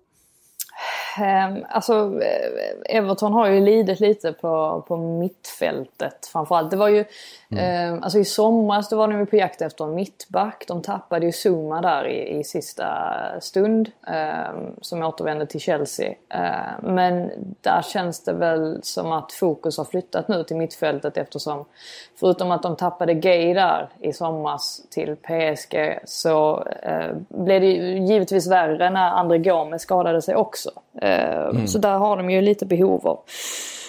[1.18, 6.70] Ehm, alltså eh, Everton har ju lidit lite på, på mittfältet framförallt.
[6.70, 7.04] Det var ju,
[7.50, 7.94] mm.
[7.94, 10.64] eh, alltså i somras då var de ju på jakt efter en mittback.
[10.68, 12.86] De tappade ju Zuma där i, i sista
[13.40, 13.90] stund.
[14.06, 14.50] Eh,
[14.80, 16.14] som återvände till Chelsea.
[16.28, 17.30] Eh, men
[17.60, 21.64] där känns det väl som att fokus har flyttat nu till mittfältet eftersom
[22.20, 28.46] förutom att de tappade Gay där i somras till PSG så eh, blev det givetvis
[28.46, 30.70] värre när André Gomes skadade sig också.
[31.00, 33.20] Eh, Så där har de ju lite behov av,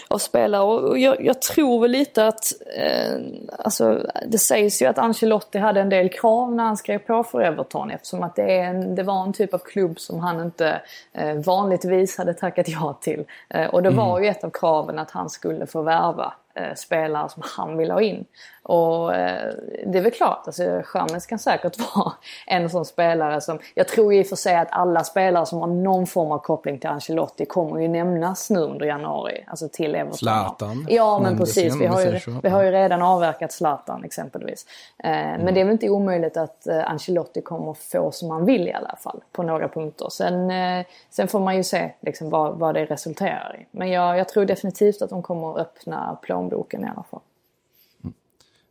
[0.07, 0.63] av spelare.
[0.63, 2.43] Och jag, jag tror väl lite att,
[2.77, 3.19] eh,
[3.59, 7.41] alltså det sägs ju att Ancelotti hade en del krav när han skrev på för
[7.41, 10.81] Everton eftersom att det, är en, det var en typ av klubb som han inte
[11.13, 13.23] eh, vanligtvis hade tackat ja till.
[13.49, 16.33] Eh, och det var ju ett av kraven att han skulle få värva
[16.75, 18.25] spelare som han vill ha in.
[18.63, 19.53] Och eh,
[19.85, 22.13] det är väl klart, alltså Chamez kan säkert vara
[22.47, 23.59] en sån spelare som...
[23.75, 26.79] Jag tror i och för sig att alla spelare som har någon form av koppling
[26.79, 29.45] till Ancelotti kommer ju nämnas nu under januari.
[29.47, 30.17] Alltså till Everton.
[30.17, 34.65] Zlatan Ja men nämndes precis, vi har, ju, vi har ju redan avverkat Zlatan exempelvis.
[35.03, 35.45] Eh, Mm.
[35.45, 38.73] Men det är väl inte omöjligt att eh, Ancelotti kommer få som han vill i
[38.73, 39.23] alla fall.
[39.31, 40.09] På några punkter.
[40.09, 43.65] Sen, eh, sen får man ju se liksom, vad, vad det resulterar i.
[43.71, 47.21] Men jag, jag tror definitivt att de kommer öppna plånboken i alla fall.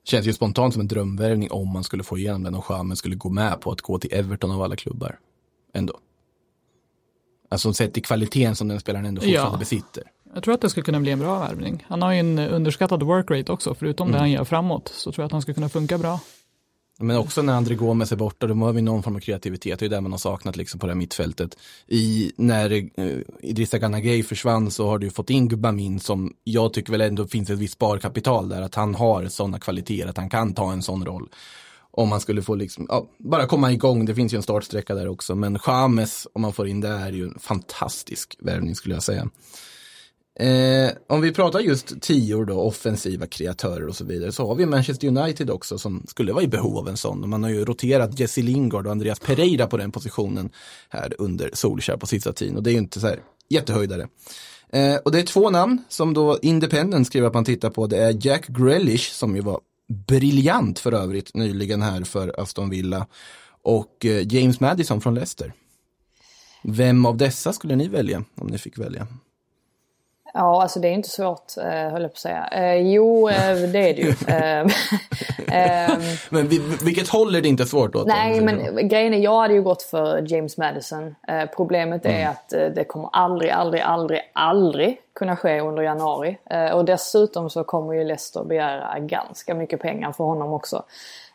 [0.04, 3.16] Känns ju spontant som en drömvärvning om man skulle få igenom den och Chamez skulle
[3.16, 5.18] gå med på att gå till Everton av alla klubbar.
[5.72, 5.98] Ändå.
[7.48, 9.58] Alltså sett i kvaliteten som den spelaren ändå fortfarande Ja.
[9.58, 10.04] besitter.
[10.34, 11.84] Jag tror att det skulle kunna bli en bra värvning.
[11.88, 15.22] Han har ju en underskattad work rate också, förutom det han gör framåt, så tror
[15.22, 16.20] jag att han skulle kunna funka bra.
[17.00, 19.78] Men också när André Gomes är borta, då har vi någon form av kreativitet.
[19.78, 21.56] Det är det man har saknat liksom på det här mittfältet.
[21.86, 26.92] I, när eh, Idrissa Ganagay försvann så har du fått in Gubbamin som jag tycker
[26.92, 28.62] väl ändå finns ett visst sparkapital där.
[28.62, 31.28] Att han har sådana kvaliteter, att han kan ta en sån roll.
[31.90, 35.08] Om man skulle få liksom, ja, bara komma igång, det finns ju en startsträcka där
[35.08, 35.34] också.
[35.34, 39.28] Men Chames, om man får in det, är ju en fantastisk värvning skulle jag säga.
[40.40, 44.66] Eh, om vi pratar just tior då, offensiva kreatörer och så vidare, så har vi
[44.66, 47.30] Manchester United också som skulle vara i behov av en sån.
[47.30, 50.50] Man har ju roterat Jesse Lingard och Andreas Pereira på den positionen
[50.88, 52.56] här under Solskjaer på sista tiden.
[52.56, 54.08] Och det är ju inte så här jättehöjdare.
[54.72, 57.86] Eh, och det är två namn som då Independent skriver att man tittar på.
[57.86, 63.06] Det är Jack Grealish som ju var briljant för övrigt nyligen här för Aston Villa.
[63.62, 65.52] Och eh, James Madison från Leicester.
[66.64, 69.06] Vem av dessa skulle ni välja om ni fick välja?
[70.34, 72.48] Ja, alltså det är inte svårt, eh, höll jag på att säga.
[72.52, 74.14] Eh, jo, eh, det är det ju.
[75.50, 78.06] Eh, ehm, Men vi, vilket håll är det inte svårt åt?
[78.06, 78.42] Nej, säger
[78.74, 81.14] men grejen är, jag hade ju gått för James Madison.
[81.56, 82.30] Problemet är Mm.
[82.30, 86.38] att det kommer aldrig, aldrig, aldrig, aldrig kunna ske under januari.
[86.74, 90.82] Och dessutom så kommer ju Leicester begära ganska mycket pengar för honom också.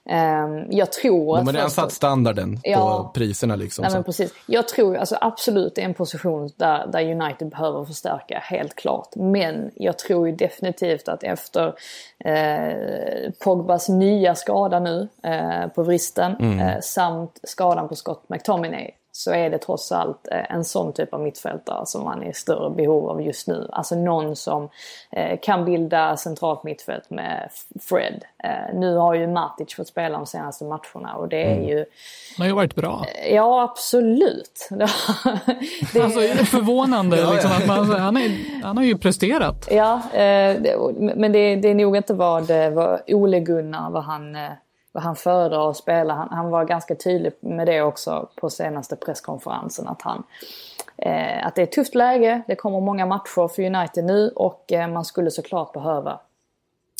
[0.10, 1.56] Eh, jag tror De att...
[1.56, 3.04] har satt standarden Ja.
[3.04, 3.84] på priserna liksom.
[3.84, 4.34] Nej, men precis.
[4.46, 9.10] Jag tror alltså absolut det är en position där, där United behöver förstärka, helt klart.
[9.16, 11.74] Men jag tror ju definitivt att efter
[12.20, 16.60] eh, Pogbas nya skada nu eh, på vristen Mm.
[16.60, 21.14] eh, samt skadan på Scott McTominay så är det trots allt eh, en sån typ
[21.14, 23.70] av mittfältare som man är i större behov av just nu.
[23.72, 24.70] Alltså någon som
[25.12, 27.50] eh, kan bilda centralt mittfält med
[27.82, 28.24] Fred.
[28.44, 31.68] Eh, nu har ju Matic fått spela de senaste matcherna och det är Mm.
[31.68, 31.78] ju
[32.38, 33.06] Han har ju varit bra.
[33.32, 34.68] Ja, absolut.
[34.70, 39.68] det är, Alltså, förvånande liksom, att man, han, är, han har ju presterat.
[39.72, 40.76] ja, det,
[41.16, 44.38] men det, det är nog inte vad, vad Ole Gunnar, vad han,
[44.96, 46.14] vad han föredrar att spela.
[46.14, 49.88] Han, han var ganska tydlig med det också på senaste presskonferensen.
[49.88, 50.24] Att, han,
[50.98, 54.72] eh, att det är ett tufft läge, det kommer många matcher för United nu och
[54.72, 56.20] eh, man skulle såklart behöva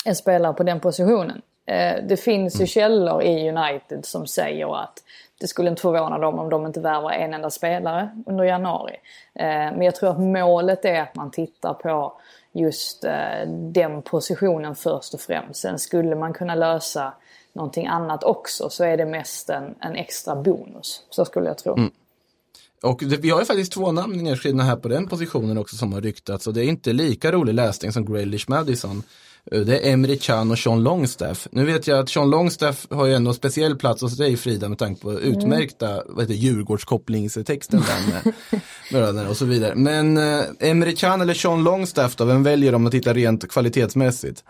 [0.06, 1.42] en spelare på den positionen.
[1.66, 5.04] Eh, det finns ju källor i United som säger att
[5.40, 8.96] det skulle inte förvåna dem om de inte värvar en enda spelare under januari.
[9.34, 12.14] Eh, men jag tror att målet är att man tittar på
[12.52, 15.62] just eh, den positionen först och främst.
[15.62, 17.14] Sen skulle man kunna lösa
[17.56, 21.02] någonting annat också så är det mest en, en extra bonus.
[21.10, 21.90] Så skulle jag tro.
[22.84, 25.94] Och det, vi har ju faktiskt två namn nedskrivna här på den positionen också som
[25.94, 26.48] har ryktats.
[26.48, 29.04] Och det är inte lika rolig läsning som Grealish Madison.
[29.52, 31.48] Eh, Det är Emre Can och Sean Longstaff.
[31.52, 34.70] Nu vet jag att Sean Longstaff har ju ändå en speciell plats hos dig Frida
[34.70, 38.24] med tanke på utmärkta vad heter, Djurgårdskopplingstexten där
[38.94, 39.76] med och så vidare.
[39.76, 44.44] Men eh, Emre Can eller Sean Longstaff då, vem väljer om man tittar rent kvalitetsmässigt?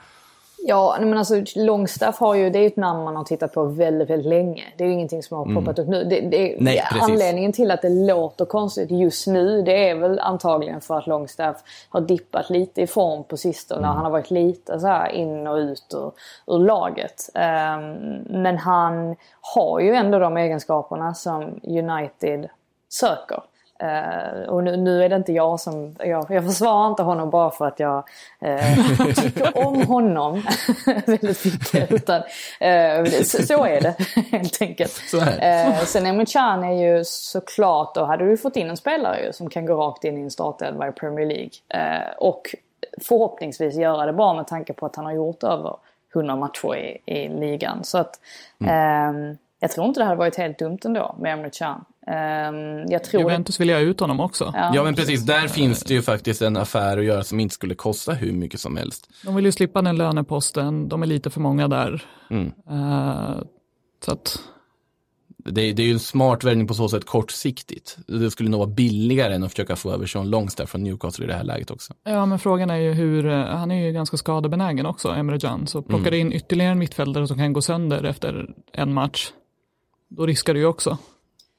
[0.67, 3.63] Ja, men alltså Longstaff har ju, det är ju ett namn man har tittat på
[3.65, 4.63] väldigt, väldigt länge.
[4.77, 6.03] Det är ju ingenting som har poppat upp nu.
[6.03, 10.19] Det, det, Nej, det- anledningen till att det låter konstigt just nu, det är väl
[10.19, 11.57] antagligen för att Longstaff
[11.89, 13.87] har dippat lite i form på sistone.
[13.87, 16.11] Han har varit lite så här in och ut ur,
[16.55, 17.29] ur laget.
[17.35, 17.93] Ehm,
[18.29, 19.15] men han
[19.55, 22.49] har ju ändå de egenskaperna som United
[22.89, 23.43] söker.
[23.79, 27.51] Eh, och nu, nu är det inte jag som, jag, jag försvarar inte honom bara
[27.51, 28.03] för att jag
[28.39, 28.75] eh,
[29.15, 30.43] tycker om honom
[31.05, 31.91] väldigt mycket.
[31.91, 32.21] Utan,
[32.59, 33.95] eh, så, så är det
[34.31, 34.91] helt enkelt.
[34.91, 38.77] Så är Eh, sen Emre Can är ju såklart, då hade du fått in en
[38.77, 41.51] spelare ju, som kan gå rakt in i en startelva i Premier League.
[42.17, 42.55] Och
[43.01, 45.77] förhoppningsvis göra det bra med tanke på att han har gjort över
[46.15, 47.83] 100 matcher i, i ligan.
[47.83, 48.19] Så att,
[48.67, 51.85] ehm, jag tror inte det hade varit helt dumt ändå med Emre Can.
[52.07, 54.53] Ehm, jag tror Juventus vill jag ut honom också.
[54.73, 57.75] Ja men precis, där finns det ju faktiskt en affär att göra som inte skulle
[57.75, 59.09] kosta hur mycket som helst.
[59.23, 62.03] De vill ju slippa den löneposten, de är lite för många där.
[62.29, 62.51] Mm.
[62.69, 63.35] Eh,
[64.05, 64.39] så att,
[65.37, 67.97] Det, det är ju en smart värvning på så sätt kortsiktigt.
[68.07, 71.27] Det skulle nog vara billigare än att försöka få över Sean Longstaff från Newcastle i
[71.27, 71.93] det här läget också.
[72.03, 75.67] ja men frågan är ju hur, eh, han är ju ganska skadebenägen också, Emre Can.
[75.67, 79.31] Så plockar du in ytterligare en mittfältare som kan gå sönder efter en match,
[80.09, 80.97] då riskar du ju också.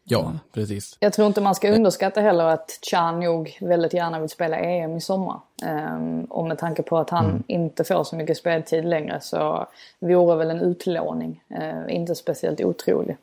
[0.09, 0.96] Ja, precis.
[1.00, 4.96] Jag tror inte man ska underskatta heller att Chan nog väldigt gärna vill spela EM
[4.96, 5.40] i sommar.
[5.62, 9.66] Ehm, och med tanke på att han inte får så mycket speltid längre så
[9.98, 13.16] vore väl en utlåning eh, inte speciellt otrolig.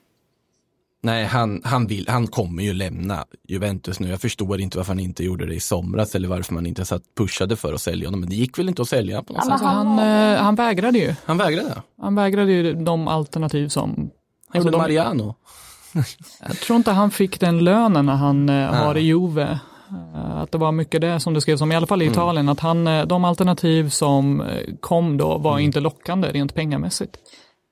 [1.02, 4.10] Nej, han, han, vill, han kommer ju lämna Juventus nu.
[4.10, 7.02] Jag förstår inte varför han inte gjorde det i somras eller varför man inte satt
[7.18, 8.20] pushade för att sälja honom.
[8.20, 9.52] Men det gick väl inte att sälja på något Ja, sätt.
[9.52, 11.16] Alltså han han, eh, han vägrade ju.
[11.26, 11.82] Han vägrade.
[12.02, 13.90] Han vägrade ju de alternativ som...
[13.90, 14.10] Han
[14.48, 15.36] Alltså gjorde de, Mariano.
[16.48, 18.86] Jag tror inte han fick den lönen när han eh, Ah.
[18.86, 19.60] har i Juve.
[20.16, 22.50] Eh, Att det var mycket det som det skrevs om, i alla fall i Italien,
[22.50, 27.18] att han, eh, de alternativ som eh, kom då var inte lockande rent pengamässigt.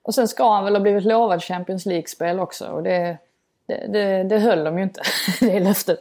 [0.03, 2.65] Och sen ska han väl ha blivit lovad Champions League-spel också.
[2.67, 3.17] Och det,
[3.67, 5.01] det, det, det höll de ju inte,
[5.39, 5.99] det löftet.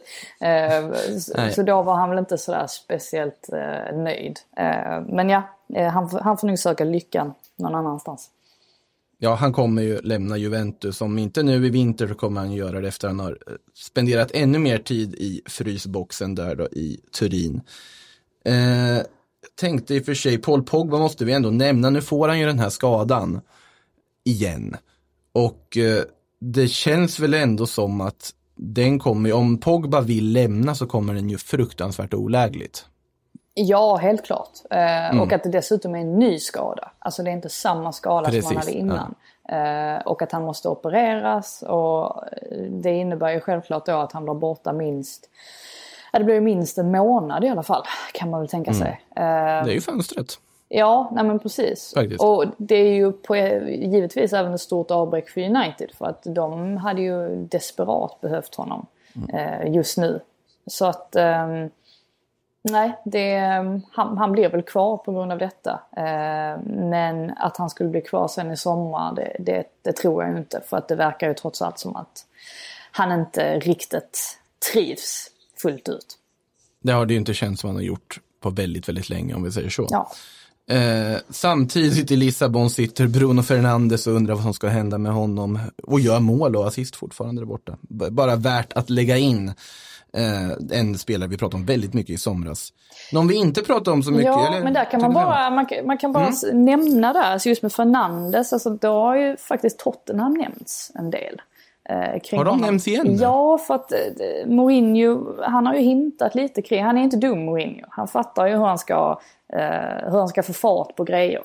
[1.21, 3.49] Så, så då var han väl inte sådär speciellt
[3.93, 4.39] nöjd.
[5.07, 5.41] Men ja,
[5.93, 8.29] han, får- han får nog söka lyckan någon annanstans.
[9.23, 11.01] Ja, han kommer ju lämna Juventus.
[11.01, 13.53] Om inte nu i vinter så kommer han göra det efter att han har eh,
[13.75, 17.61] spenderat ännu mer tid i frysboxen där då i Turin.
[18.45, 19.05] Eh,
[19.59, 21.89] tänkte i och för sig, Paul Pogba måste vi ändå nämna.
[21.89, 23.41] Nu får han ju den här skadan
[24.23, 24.75] igen.
[25.31, 26.03] Och eh,
[26.39, 31.29] det känns väl ändå som att den kommer, om Pogba vill lämna så kommer den
[31.29, 32.85] ju fruktansvärt olägligt.
[33.53, 34.49] Ja, helt klart.
[34.69, 35.21] Eh, Mm.
[35.21, 36.91] Och att det dessutom är en ny skada.
[36.99, 39.15] Alltså det är inte samma skada som han Precis, hade innan.
[39.49, 42.23] Eh, och att han måste opereras och
[42.69, 45.29] det innebär ju självklart då att han blir borta minst
[46.13, 47.83] Ja, det blir minst en månad i alla fall,
[48.13, 48.81] kan man väl tänka Mm.
[48.83, 49.01] sig.
[49.15, 49.23] Eh,
[49.65, 50.27] Det är ju fönstret.
[50.69, 51.93] Ja, nej men precis.
[51.93, 52.23] Faktiskt.
[52.23, 55.91] Och det är ju på, givetvis även ett stort avbräck för United.
[55.97, 58.85] För att de hade ju desperat behövt honom
[59.33, 60.19] eh, just nu.
[60.67, 61.15] Så att...
[61.15, 61.69] ehm,
[62.61, 63.37] nej, det,
[63.91, 65.71] han, han blir väl kvar på grund av detta.
[65.97, 70.37] Eh, men att han skulle bli kvar sen i sommar, det, det, det tror jag
[70.37, 70.61] inte.
[70.69, 72.25] För att det verkar ju trots allt som att
[72.91, 74.37] han inte riktigt
[74.73, 75.27] trivs
[75.61, 76.17] fullt ut.
[76.83, 79.43] Det har det ju inte känts som han har gjort på väldigt, väldigt länge om
[79.43, 79.87] vi säger så.
[79.89, 80.11] Ja.
[80.75, 85.59] Eh, samtidigt i Lissabon sitter Bruno Fernandes och undrar vad som ska hända med honom
[85.83, 87.77] och gör mål och assist fortfarande där borta.
[87.81, 89.53] B- bara värt att lägga in
[90.17, 92.73] eh, en spelare vi pratade om väldigt mycket i somras.
[93.11, 94.25] Någon vi inte pratade om så mycket.
[94.25, 94.63] Ja, eller?
[94.63, 97.61] men där kan man bara, man, kan- man kan bara s- nämna där, alltså just
[97.61, 101.41] med Fernandes, alltså då har ju faktiskt Tottenham nämnts en del.
[101.89, 102.57] Eh, Har de honom.
[102.61, 103.17] nämnts igen?
[103.21, 103.97] Ja, för att eh,
[104.45, 107.85] Mourinho, han har ju hintat lite kring, han är inte dum Mourinho.
[107.89, 109.19] Han fattar ju hur han ska,
[109.53, 109.59] eh,
[110.11, 111.41] hur han ska få fart på grejer.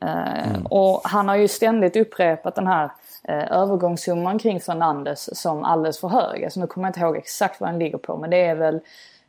[0.00, 2.90] Eh, Och han har ju ständigt upprepat den här
[3.30, 6.44] eh, övergångssumman kring Fernandes som alldeles för hög.
[6.44, 8.80] Alltså nu kommer jag inte ihåg exakt vad den ligger på, men det är väl,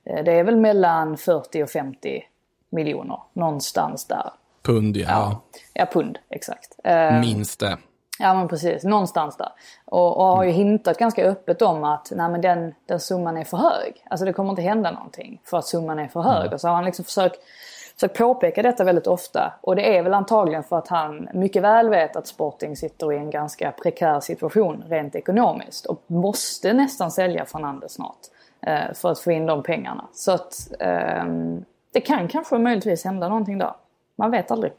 [0.04, 2.24] eh, det är väl mellan 40 och 50
[2.70, 4.32] miljoner, någonstans där.
[4.64, 5.08] Pund, ja.
[5.10, 5.42] Ja,
[5.74, 6.76] ja pund, exakt.
[6.84, 7.78] Eh, Minst det.
[8.20, 9.50] Ja men precis, någonstans där.
[9.86, 13.44] Och, och har ju hintat ganska öppet om att nej, men den, den summan är
[13.44, 14.06] för hög.
[14.10, 16.54] Alltså det kommer inte hända någonting för att summan är för hög.
[16.54, 17.40] Och så har han liksom försökt,
[18.02, 19.54] försökt påpeka detta väldigt ofta.
[19.62, 23.18] Och det är väl antagligen för att han mycket väl vet att Sporting sitter i
[23.18, 25.86] en ganska prekär situation rent ekonomiskt.
[25.86, 28.20] Och måste nästan sälja Fernandes snart.
[28.62, 30.08] Eh, för att få in de pengarna.
[30.14, 31.26] Så att eh,
[31.94, 33.74] det kan kanske möjligtvis hända någonting där.
[34.16, 34.72] Man vet aldrig.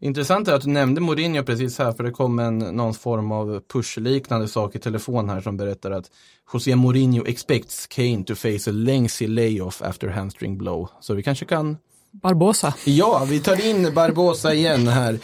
[0.00, 3.60] Intressant är att du nämnde Mourinho precis här för det kom en, någon form av
[3.72, 6.10] push-liknande sak i telefon här som berättar att
[6.52, 10.88] José Mourinho expects Kane to face a lengthy layoff after hamstring blow.
[11.00, 11.76] Så vi kanske kan
[12.10, 12.74] Barbosa.
[12.84, 15.18] Ja, vi tar in Barbosa igen här.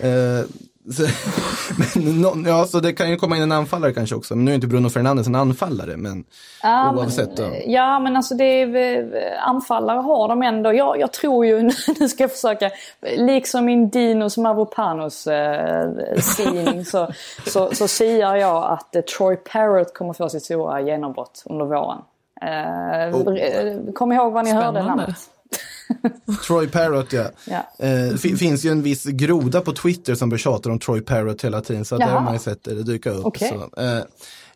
[0.00, 0.44] Eh,
[0.92, 1.02] så,
[2.04, 4.36] men, nå- ja, så det kan ju komma in en anfallare kanske också.
[4.36, 6.24] Men nu är inte Bruno Fernandes en anfallare, men
[6.62, 7.42] Ja, oavsett då.
[7.42, 10.72] Men, ja men alltså det är, anfallare har de ändå.
[10.74, 11.62] Jag, jag tror ju,
[12.00, 12.70] nu ska jag försöka,
[13.16, 17.08] liksom min Dinos Mavropanos eh, signing så,
[17.46, 21.98] så, så säger jag att eh, Troy Parrott kommer få sitt stora genombrott under våren.
[22.42, 23.92] Eh, Oh.
[23.92, 24.88] Kom ihåg vad ni hörde Spännande.
[24.88, 25.16] namnet.
[26.46, 27.24] Troy Parrott ja.
[27.46, 27.86] Ja.
[27.86, 31.60] Eh, fi- finns ju en viss groda på Twitter som tjatar om Troy Parrott hela
[31.60, 31.84] tiden.
[31.84, 33.26] Så där har man ju sett det dyka upp.
[33.26, 33.48] Okej.
[33.74, 34.02] Så, eh,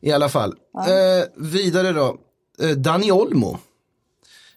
[0.01, 0.55] I alla fall.
[0.89, 2.17] Eh, vidare då.
[2.63, 3.59] Eh, Dani Olmo.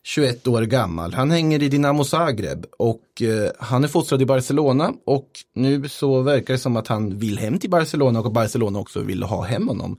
[0.04, 1.14] 21 år gammal.
[1.14, 6.22] Han hänger i Dinamo Zagreb och eh, han är fostrad i Barcelona och nu så
[6.22, 9.68] verkar det som att han vill hem till Barcelona och Barcelona också vill ha hem
[9.68, 9.98] honom.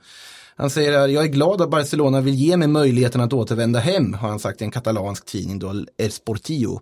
[0.59, 4.15] Han säger här, jag är glad att Barcelona vill ge mig möjligheten att återvända hem,
[4.15, 6.81] har han sagt i en katalansk tidning då, El Sportillo.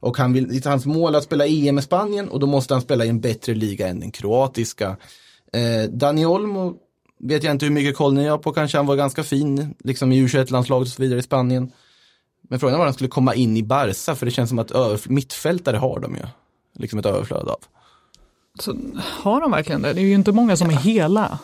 [0.00, 2.80] Och han vill, är hans mål att spela EM med Spanien och då måste han
[2.80, 4.96] spela i en bättre liga än den kroatiska.
[5.52, 6.74] Eh, Dani Olmo
[7.18, 10.12] vet jag inte hur mycket koll ni har på, kanske han var ganska fin, liksom
[10.12, 11.72] i U21-landslaget och så vidare i Spanien.
[12.48, 14.70] Men frågan var om han skulle komma in i Barca, för det känns som att
[14.70, 16.22] över, mittfältare har de ju.
[16.74, 17.58] Liksom ett överflöd av.
[18.60, 19.92] Så, har de verkligen det?
[19.92, 21.38] Det är ju inte många som är hela,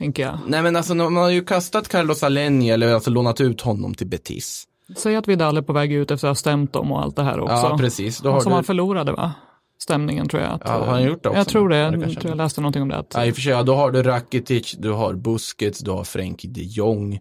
[0.00, 0.38] tänker jag.
[0.46, 4.06] Nej men alltså man har ju kastat Carlos Alenia, eller alltså lånat ut honom till
[4.06, 4.64] Betis.
[4.96, 7.22] Säg att Vidal är på väg ut efter att ha stämt dem och allt det
[7.22, 7.54] här också.
[7.54, 8.18] Ja precis.
[8.18, 8.54] Då har Som du...
[8.54, 9.32] han förlorade va?
[9.78, 10.52] Stämningen tror jag.
[10.52, 11.38] Att, Ja, har han gjort det också?
[11.38, 11.76] Jag tror det.
[11.76, 12.96] Ja, det jag tror jag läste någonting om det.
[12.96, 15.90] Att, Ja, i och för sig, ja, då har du Rakitic, du har Busquets, du
[15.90, 17.20] har Frenkie de Jong.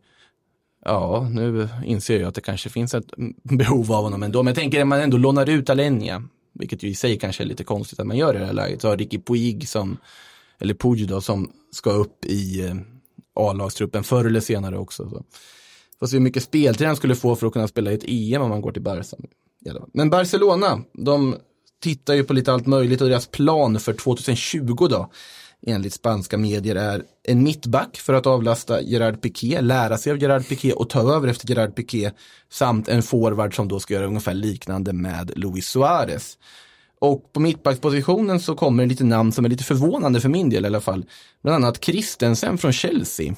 [0.85, 3.11] Ja, nu inser jag att det kanske finns ett
[3.43, 4.43] behov av honom ändå.
[4.43, 6.23] Men jag tänker att man ändå lånar ut Alenia,
[6.53, 8.81] vilket ju i sig kanske är lite konstigt att man gör i det här läget.
[8.81, 9.97] Så har Ricky Puig som,
[10.59, 12.75] eller Puig då, som ska upp i eh,
[13.35, 15.09] A-lagstruppen förr eller senare också.
[15.09, 15.23] Så.
[15.99, 18.41] Får se hur mycket speltid han skulle få för att kunna spela i ett EM
[18.41, 19.17] om han går till Barca.
[19.93, 21.35] Men Barcelona, de
[21.81, 25.11] tittar ju på lite allt möjligt och deras plan för 2020 då,
[25.67, 30.47] enligt spanska medier är en mittback för att avlasta Gerard Piqué, lära sig av Gerard
[30.47, 32.11] Piqué och ta över efter Gerard Piqué
[32.49, 36.37] samt en forward som då ska göra ungefär liknande med Luis Suarez.
[36.99, 40.63] Och på mittbackspositionen så kommer det lite namn som är lite förvånande för min del
[40.63, 41.05] i alla fall.
[41.41, 43.35] Bland annat Christensen från Chelsea.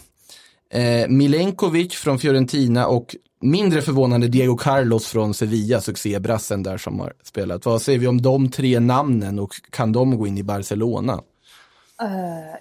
[0.74, 7.14] Eh, Milenkovic från Fiorentina och mindre förvånande Diego Carlos från Sevilla, succébrassen där som har
[7.24, 7.66] spelat.
[7.66, 11.20] Vad säger vi om de tre namnen och kan de gå in i Barcelona?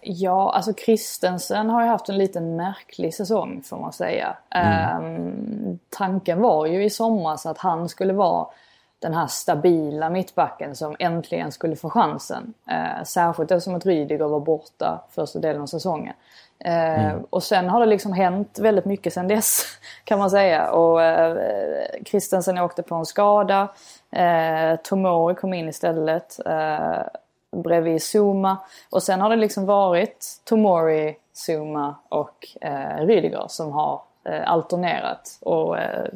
[0.02, 4.36] Ja, alltså Christensen har ju haft en liten märklig säsong får man säga.
[4.54, 8.46] Ehm, tanken var ju i somras att han skulle vara
[9.00, 12.54] den här stabila mittbacken som äntligen skulle få chansen.
[12.70, 16.14] Eh, särskilt eftersom att Rydiger var borta första delen av säsongen.
[16.58, 19.62] Eh, Och sen har det liksom hänt väldigt mycket sen dess
[20.04, 20.70] kan man säga.
[20.70, 21.36] Och eh,
[22.06, 23.68] Christensen åkte på en skada.
[24.10, 26.46] Eh, Tomori kom in istället.
[26.46, 26.98] Eh,
[27.56, 28.56] bredvid Zuma.
[28.90, 31.16] Och sen har det liksom varit Tomori,
[31.48, 34.00] Zuma och eh, Rydiger som har
[34.46, 35.38] alternerat.
[35.40, 36.06] Och eh,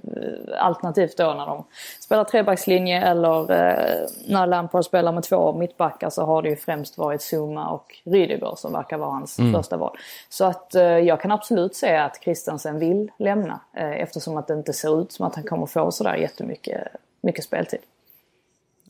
[0.59, 1.65] alternativt då när de
[2.01, 6.99] spelar trebackslinje eller eh, när Lampard spelar med två mittbackar så har det ju främst
[6.99, 9.97] varit Zuma och Rydiger som verkar vara hans första val.
[10.29, 14.55] Så att eh, jag kan absolut säga att Christensen vill lämna eh, eftersom att det
[14.55, 16.89] inte ser ut som att han kommer få sådär jättemycket
[17.23, 17.81] mycket speltid.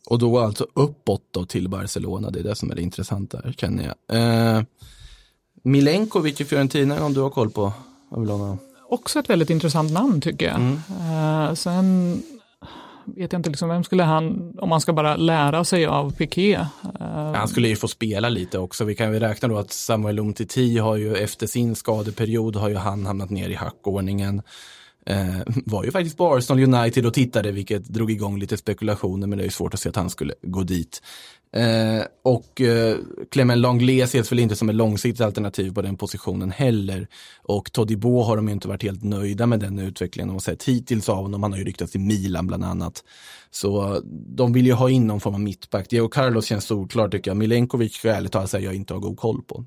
[0.06, 3.84] Och då alltså uppåt då till Barcelona, det är det som är det intressanta känner
[3.84, 4.18] jag.
[4.18, 4.62] Eh,
[5.62, 7.72] Milenkovic i Fiorentina, om du har koll på?
[8.08, 8.58] Vad vill ha
[8.94, 10.60] också ett väldigt intressant namn tycker jag.
[11.48, 12.22] Eh, sen
[13.04, 16.54] vet jag inte liksom, vem skulle han, om man ska bara lära sig av Piqué.
[17.00, 18.84] Eh, Han skulle ju få spela lite också.
[18.84, 22.76] Vi kan ju räkna då att Samuel Umtiti har ju efter sin skadeperiod har ju
[22.76, 24.42] han hamnat ner i hackordningen.
[25.06, 29.38] Eh, var ju faktiskt på Arsenal United och tittade vilket drog igång lite spekulationer men
[29.38, 31.02] det är ju svårt att se att han skulle gå dit.
[31.56, 32.96] Eh, och eh,
[33.30, 37.08] Clement Langlais ses väl inte som ett långsiktigt alternativ på den positionen heller.
[37.42, 40.64] Och Todibo har de ju inte varit helt nöjda med den utvecklingen de har sett
[40.64, 41.42] hittills av honom.
[41.42, 43.04] Han har ju ryktats till Milan bland annat.
[43.50, 44.00] Så eh,
[44.36, 45.90] de vill ju ha in någon form av mittback.
[45.90, 47.36] Diego Carlos känns solklart tycker jag.
[47.36, 49.64] Milenkovic ska jag ärligt talat säga jag inte har god koll på.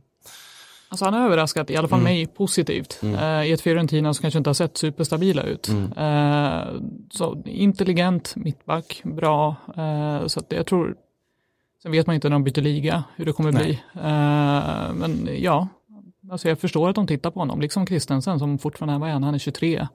[0.90, 3.00] Alltså han har överraskat, i alla fall mig, positivt.
[3.04, 5.70] Eh, I ett Fiorentina som kanske inte har sett superstabila ut.
[5.98, 6.82] Eh,
[7.12, 9.56] så intelligent mittback, bra.
[9.78, 10.96] Eh, så att jag tror,
[11.84, 13.72] sen vet man inte när de byter liga hur det kommer bli.
[13.94, 15.68] Eh, men ja,
[16.32, 19.24] alltså jag förstår att de tittar på honom, liksom Christensen som fortfarande, vad är han,
[19.24, 19.88] han är 23.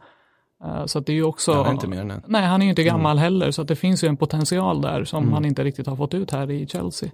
[0.64, 1.52] Eh, så att det är ju också...
[1.52, 2.22] Han är inte mer än.
[2.26, 5.04] Nej, han är ju inte gammal heller, så att det finns ju en potential där
[5.04, 7.10] som han inte riktigt har fått ut här i Chelsea.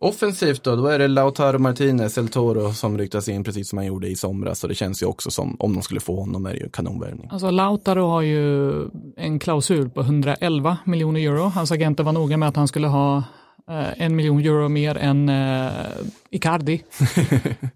[0.00, 3.86] Offensivt då, då är det Lautaro Martinez, El Toro som ryktas in precis som han
[3.86, 4.62] gjorde i somras.
[4.62, 7.28] Och det känns ju också som, om de skulle få honom är det ju kanonvärvning.
[7.32, 8.72] Alltså Lautaro har ju
[9.16, 11.42] en klausul på 111 miljoner euro.
[11.42, 13.16] Hans agenter var noga med att han skulle ha
[13.68, 15.70] eh, en miljon euro mer än eh,
[16.30, 16.82] Icardi.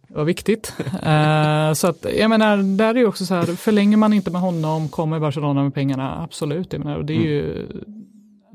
[0.08, 0.74] det var viktigt.
[1.02, 4.40] Eh, så att, jag menar, där är ju också så här, förlänger man inte med
[4.40, 6.22] honom, kommer Barcelona med pengarna?
[6.22, 6.72] Absolut.
[6.72, 7.66] Jag menar, det är ju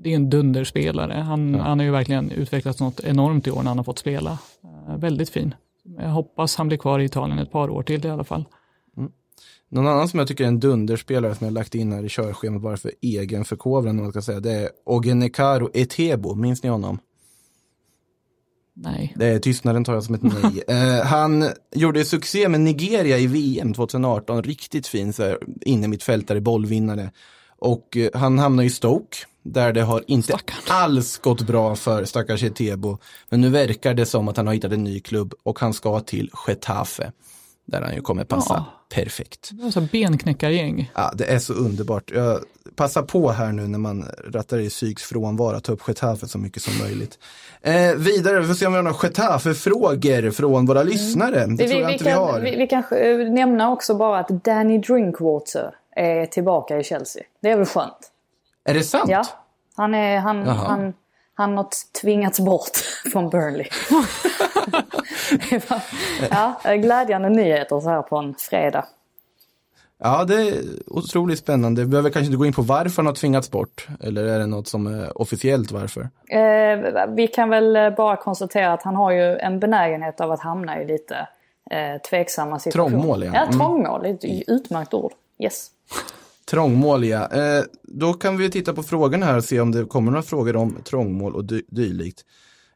[0.08, 1.14] det är en dunderspelare.
[1.14, 4.38] Han, han har ju verkligen utvecklats något enormt i år när han har fått spela.
[4.64, 5.56] Eh, väldigt fin.
[5.98, 8.46] Jag hoppas han blir kvar i Italien ett par år till i alla fall.
[9.70, 12.62] Någon annan som jag tycker är en dunderspelare som jag lagt in här i körschemat
[12.62, 16.36] bara för egen förkovran, man ska säga, det är Ogenekaro Etebo.
[16.36, 17.00] Minns ni honom?
[18.76, 19.14] Nej.
[19.16, 20.64] Det är tystnaden tar jag som ett nej.
[20.68, 26.42] eh, han gjorde succé med Nigeria i VM 2018, riktigt fin så här, inne mittfältare,
[26.42, 27.12] bollvinnare.
[27.60, 29.18] Och eh, han hamnar i Stoke,
[29.54, 30.58] där det har inte Stackarn.
[30.68, 32.98] alls gått bra för stackars Etebo.
[33.30, 36.00] Men nu verkar det som att han har hittat en ny klubb och han ska
[36.00, 37.12] till Getafe.
[37.66, 38.66] Där han ju kommer passa Ja.
[38.96, 39.50] perfekt.
[39.52, 40.92] Det var så benknäckargäng.
[40.96, 42.12] Ja, det är så underbart.
[42.16, 42.40] Jag
[42.76, 46.38] passar på här nu när man rattar i psyks frånvaro att ta upp Getafe så
[46.38, 47.20] mycket som möjligt.
[47.62, 51.46] Eh, vidare, vi får se om vi har några Getafe-frågor från våra lyssnare.
[51.46, 52.34] Det Vi, tror jag vi, inte vi har.
[52.34, 57.24] kan, vi, vi kanske eh, nämna också bara att Danny Drinkwater är tillbaka i Chelsea.
[57.42, 58.12] Det är väl skönt?
[58.68, 59.10] Är det sant?
[59.10, 59.24] Ja,
[59.76, 60.54] han, är, han, Jaha.
[60.56, 60.94] han,
[61.34, 61.68] han har
[62.02, 62.78] tvingats bort
[63.12, 63.68] från Burnley.
[66.32, 68.86] Ja, glädjande nyheter så här på en fredag.
[70.00, 70.54] Ja, det är
[70.88, 71.82] otroligt spännande.
[71.82, 73.88] Vi behöver kanske inte gå in på varför han har tvingats bort.
[74.04, 76.02] Eller är det något som är officiellt varför?
[76.30, 80.40] Eh, vi kan väl eh, bara konstatera att han har ju en benägenhet av att
[80.40, 81.28] hamna i lite
[81.72, 82.90] eh, tveksamma situationer.
[82.98, 83.32] Trångmål, ja.
[83.34, 83.58] Ja, Mm.
[83.60, 84.02] trångmål.
[84.04, 85.12] Det är ett utmärkt ord.
[85.40, 85.68] Yes.
[86.52, 87.28] Trångmål, ja.
[87.32, 90.56] Eh, då kan vi titta på frågorna här och se om det kommer några frågor
[90.56, 92.22] om trångmål och dy- dylikt.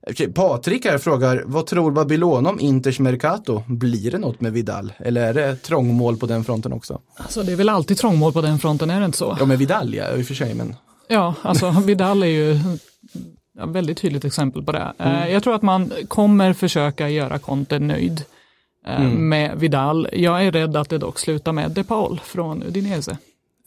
[0.10, 3.64] Okej, Patrik här frågar, vad tror Babylon om Inters Mercato?
[3.68, 4.94] Blir det något med Vidal?
[4.98, 7.02] Eller är det trångmål på den fronten också?
[7.16, 9.38] Alltså det är väl alltid trångmål på den fronten, är det inte så?
[9.40, 10.76] Ja, med Vidal ja, i och för sig, men
[11.08, 12.60] Ja, alltså Vidal är ju ett
[13.68, 14.94] väldigt tydligt exempel på det.
[14.98, 18.24] Eh, Jag tror att man kommer försöka göra Conte nöjd
[18.88, 20.08] eh, med Vidal.
[20.14, 23.18] Jag är rädd att det dock slutar med De Paul från Udinese.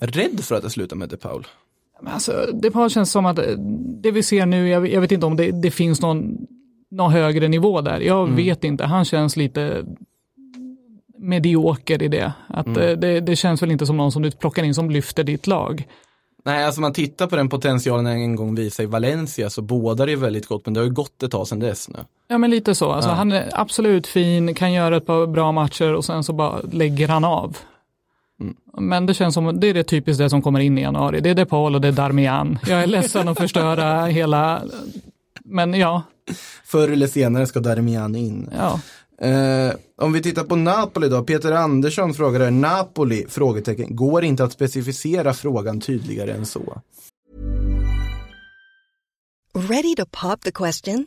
[0.01, 1.47] Rädd för att det slutar med De Paul.
[2.03, 3.45] Men Alltså, De Paul känns som att eh,
[4.03, 6.47] det vi ser nu, jag, jag vet inte om det, det finns någon,
[6.91, 8.01] någon högre nivå där.
[8.01, 9.85] Jag vet inte, han känns lite
[11.19, 12.33] medioker i det.
[12.49, 13.21] Att, eh, det.
[13.21, 15.87] Det känns väl inte som någon som du plockar in som lyfter ditt lag.
[16.47, 20.17] Nej, alltså man tittar på den potentialen en gång visade i Valencia så båda det
[20.17, 21.99] väldigt gott, men det har ju gått ett tag sedan dess nu.
[22.29, 25.95] Ja men lite så, alltså, han är absolut fin, kan göra ett par bra matcher
[25.95, 27.57] och sen så bara lägger han av.
[28.79, 31.21] Men det känns som, det är det typiskt det som kommer in i januari.
[31.21, 32.59] Det är De Paul och det är Darmian.
[32.67, 34.63] Jag är ledsen att förstöra hela,
[35.45, 36.03] men ja,
[36.65, 38.51] Förr eller senare ska Darmian in.
[38.57, 38.81] ja.
[39.19, 43.27] Eh, om vi tittar på Napoli då, Peter Andersson frågar här, Napoli?
[43.29, 43.97] Frågetecken.
[43.97, 46.81] Går inte att specificera frågan tydligare än så?
[49.55, 51.07] Ready to pop the question?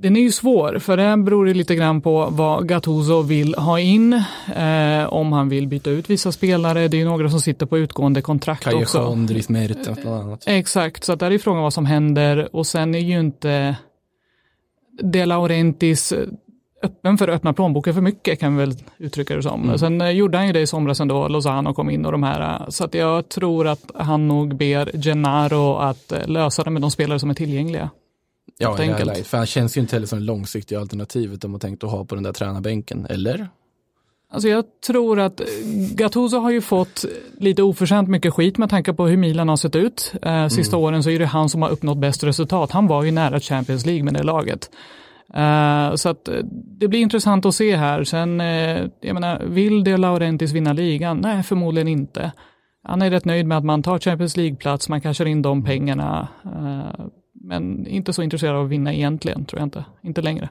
[0.00, 3.80] Den är ju svår, för det beror ju lite grann på vad Gattuso vill ha
[3.80, 4.12] in.
[4.56, 6.88] Eh, om han vill byta ut vissa spelare.
[6.88, 8.98] Det är ju några som sitter på utgående kontrakt också.
[8.98, 10.42] Callejon, Dries Mertens bland annat.
[10.46, 13.76] Exakt, så att där är frågan vad som händer och sen är ju inte
[15.02, 16.12] De Laurentis
[16.82, 19.78] öppen för att öppna plånboken för mycket kan vi väl uttrycka det som.
[19.78, 22.40] Sen eh, gjorde han ju det i somras ändå, Lozano kom in och de här.
[22.62, 26.82] eh, Så att jag tror att han nog ber Gennaro att eh, lösa det med
[26.82, 27.90] de spelare som är tillgängliga.
[28.58, 29.06] Ja, Helt enkelt.
[29.06, 29.26] läget.
[29.26, 32.04] För han känns ju inte heller som det långsiktiga alternativet de har tänkt att ha
[32.04, 33.48] på den där tränarbänken, eller?
[34.32, 35.46] Alltså jag tror att eh,
[35.94, 37.04] Gattuso har ju fått
[37.38, 40.12] lite oförtjänt mycket skit med tanke på hur Milan har sett ut.
[40.22, 42.70] Eh, sista åren så är det han som har uppnått bäst resultat.
[42.70, 44.70] Han var ju nära Champions League med det laget.
[45.34, 46.34] Eh, så att eh,
[46.80, 48.04] det blir intressant att se här.
[48.04, 51.16] Sen, eh, jag menar, vill De Laurentis vinna ligan?
[51.16, 52.32] Nej, förmodligen inte.
[52.82, 56.28] Han är rätt nöjd med att man tar Champions League-plats, man cashar in de pengarna.
[56.44, 57.04] Eh,
[57.40, 59.84] men inte så intresserad av att vinna egentligen, tror jag inte.
[60.02, 60.48] Inte längre.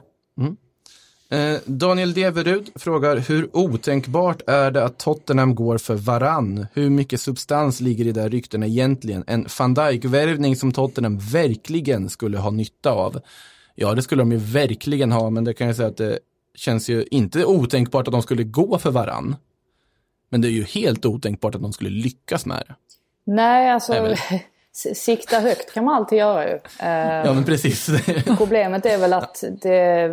[1.30, 6.66] Eh, Daniel Deverud frågar, hur otänkbart är det att Tottenham går för varann?
[6.72, 9.24] Hur mycket substans ligger i de där ryktena egentligen?
[9.26, 13.20] En van Dijk-värvning som Tottenham verkligen skulle ha nytta av.
[13.74, 16.18] Ja, det skulle de ju verkligen ha, men det kan jag säga att det
[16.54, 19.36] känns ju inte otänkbart att de skulle gå för varann.
[20.30, 22.74] Men det är ju helt otänkbart att de skulle lyckas med det.
[23.32, 24.18] Nej, alltså s-
[24.72, 26.54] sikta högt kan man alltid göra ju.
[26.80, 27.88] Eh, Ja, men precis.
[28.38, 30.12] Problemet är väl att det,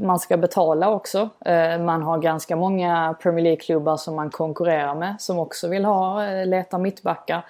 [0.00, 1.28] man ska betala också.
[1.44, 6.26] Eh, Man har ganska många Premier League-klubbar som man konkurrerar med som också vill ha,
[6.26, 7.44] eh, leta mittbackar.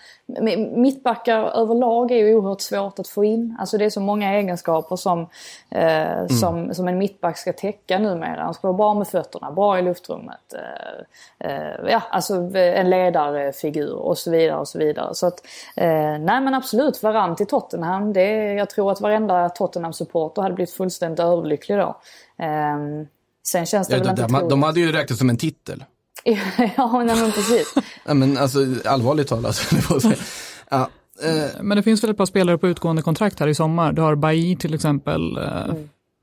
[0.74, 3.57] Mittbackar överlag är ju oerhört svårt att få in.
[3.61, 5.26] Alltså det är så många egenskaper som,
[5.70, 8.43] eh, som, som en mittback ska täcka numera.
[8.43, 10.55] Han ska vara bra med fötterna, bra i luftrummet.
[10.55, 15.14] Eh, eh, ja, alltså en ledarfigur och så vidare och så vidare.
[15.14, 15.43] Så att,
[15.76, 18.12] eh, nej men absolut, Varann till Tottenham.
[18.12, 22.00] Det, är- jag tror att varenda Tottenham-supporter hade blivit fullständigt överlycklig då.
[22.38, 22.76] Eh,
[23.46, 24.50] sen känns det Ja, väl de, inte troligt.
[24.50, 25.84] de hade ju räknat som en titel.
[26.76, 27.74] ja, nej men precis.
[28.06, 29.60] Ja, men alltså allvarligt talat.
[30.70, 30.88] ja,
[31.24, 33.92] eh, Men det finns väl ett par spelare på utgående kontrakt här i sommar.
[33.92, 35.36] Du har Bailly till exempel.
[35.36, 35.74] eh,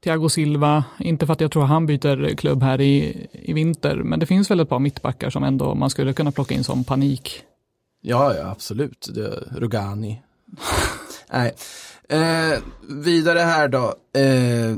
[0.03, 4.19] Thiago Silva, inte för att jag tror han byter klubb här i, i vinter, men
[4.19, 7.43] det finns väl ett par mittbackar som ändå man skulle kunna plocka in som panik.
[8.01, 9.09] Ja, ja absolut.
[9.13, 10.21] Det, Rugani.
[11.31, 11.55] Nej.
[12.09, 13.95] Eh, vidare här då.
[14.15, 14.77] Eh,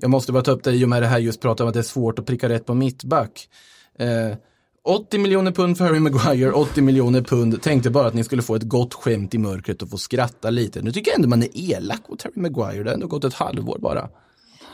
[0.00, 1.74] jag måste bara ta upp det i och med det här just prata om att
[1.74, 3.48] det är svårt att pricka rätt på mittback.
[3.98, 4.36] Eh,
[4.86, 7.62] 80 miljoner pund för Harry Maguire, 80 miljoner pund.
[7.62, 10.82] Tänkte bara att ni skulle få ett gott skämt i mörkret och få skratta lite.
[10.82, 12.82] Nu tycker jag ändå man är elak mot Harry Maguire.
[12.82, 14.08] Det har ändå gått ett halvår bara.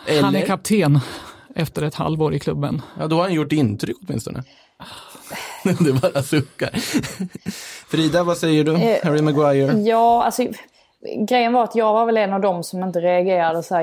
[0.07, 0.23] Eller?
[0.23, 1.01] Han är kapten
[1.55, 2.83] efter ett halvår i klubben.
[2.99, 4.45] Ja, då har han gjort intryck åtminstone.
[5.85, 6.71] det bara suckar.
[7.89, 8.75] Frida, vad säger du?
[8.75, 9.81] Eh, Harry Maguire?
[9.81, 10.47] Ja, alltså
[11.29, 13.83] grejen var att jag var väl en av dem som inte reagerade så här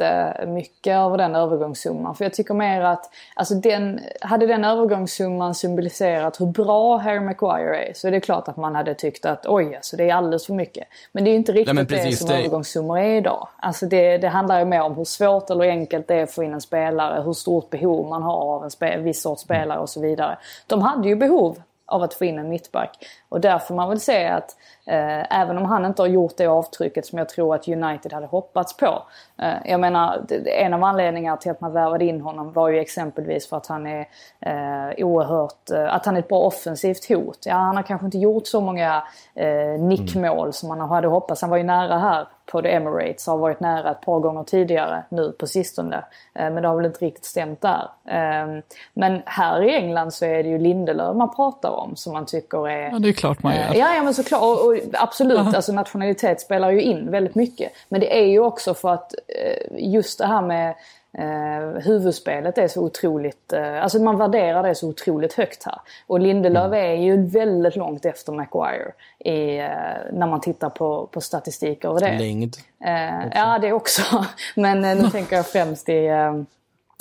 [0.00, 2.14] jättemycket över den övergångssumman.
[2.14, 7.76] För jag tycker mer att, alltså den, hade den övergångssumman symboliserat hur bra Harry Maguire
[7.88, 10.46] är så är det klart att man hade tyckt att oj, alltså det är alldeles
[10.46, 10.88] för mycket.
[11.12, 13.48] Men det är ju inte riktigt Nej, det som det- övergångssummor är idag.
[13.56, 16.42] Alltså det, det handlar ju mer om hur svårt eller enkelt det är att få
[16.42, 19.78] in en spelare, hur stort behov man har av en, spe, en viss sorts spelare
[19.78, 20.38] och så vidare.
[20.66, 23.06] De hade ju behov av att få in en mittback.
[23.28, 24.56] Och där får man väl säga att
[24.90, 28.76] även om han inte har gjort det avtrycket som jag tror att United hade hoppats
[28.76, 29.02] på.
[29.42, 33.48] Eh, jag menar, en av anledningarna till att man värvade in honom var ju exempelvis
[33.48, 34.08] för att han är
[34.40, 37.38] eh, oerhört, eh, att han är ett bra offensivt hot.
[37.46, 39.02] Ja, han har kanske inte gjort så många
[39.34, 41.40] eh, nickmål som man hade hoppats.
[41.40, 45.02] Han var ju nära här på The Emirates, har varit nära ett par gånger tidigare
[45.08, 45.96] nu på sistone.
[46.34, 47.88] Eh, men det har väl inte riktigt stämt där.
[48.08, 48.62] Eh,
[48.94, 52.68] men här i England så är det ju Lindelöf man pratar om som man tycker
[52.68, 53.62] är Ja, det är klart man gör.
[53.62, 54.42] Eh, Ja, ja men såklart.
[54.42, 57.72] Och, och absolut, alltså nationalitet spelar ju in väldigt mycket.
[57.88, 60.74] Men det är ju också för att eh, just det här med
[61.12, 65.80] eh, huvudspelet är så otroligt, eh, alltså man värderar det så otroligt högt här.
[66.06, 69.68] Och Lindelöf är ju väldigt långt efter Maguire i, eh,
[70.12, 72.18] när man tittar på, på statistik över det.
[72.18, 72.56] Längd.
[72.84, 74.02] Eh, ja, det också.
[74.56, 76.32] Men eh, nu tänker jag främst i, eh,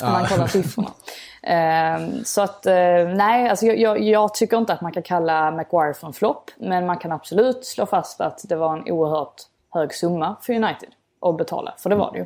[0.01, 0.91] när man kollar siffrorna.
[1.41, 2.73] Eh, så att, eh,
[3.15, 6.51] nej, alltså jag, jag, jag tycker inte att man kan kalla Maguire för en flopp.
[6.57, 9.41] Men man kan absolut slå fast att det var en oerhört
[9.73, 10.89] hög summa för United
[11.21, 11.73] att betala.
[11.77, 12.25] För det var det ju.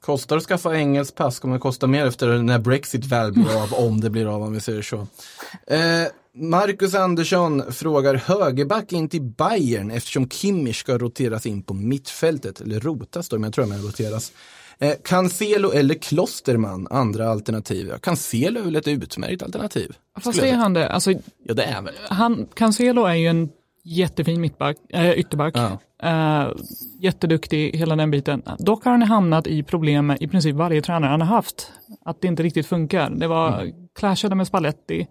[0.00, 3.86] Kostar att skaffa engelskt pass kommer att kosta mer efter när Brexit väl blir av,
[3.86, 4.96] om det blir av om vi säger så.
[5.66, 12.60] Eh, Marcus Andersson frågar högerback in till Bayern eftersom Kimmich ska roteras in på mittfältet.
[12.60, 14.32] Eller rotas då, men jag tror att roteras.
[14.82, 17.86] Eh, Cancelo eller Klosterman, andra alternativ.
[17.90, 19.92] Ja, Cancelo är väl ett utmärkt alternativ.
[20.20, 20.88] Fast är han det?
[20.88, 21.12] Alltså,
[21.44, 21.94] Ja, det är väl.
[22.08, 23.48] han, Cancelo är ju en
[23.84, 25.54] jättefin mittback, äh, ytterback.
[25.56, 25.78] Ja.
[26.02, 26.48] Eh,
[27.00, 28.42] jätteduktig, hela den biten.
[28.58, 31.72] Dock har han hamnat i problem med i princip varje tränare han har haft.
[32.04, 33.10] Att det inte riktigt funkar.
[33.10, 35.06] Det var clashade med Spalletti.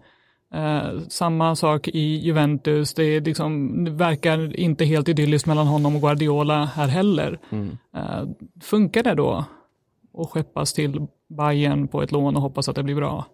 [0.54, 2.94] Eh, samma sak i Juventus.
[2.94, 7.38] Det, liksom, det verkar inte helt idylliskt mellan honom och Guardiola här heller.
[7.96, 8.24] Eh,
[8.62, 9.44] funkar det då
[10.14, 13.26] att skeppas till Bayern på ett lån och hoppas att det blir bra?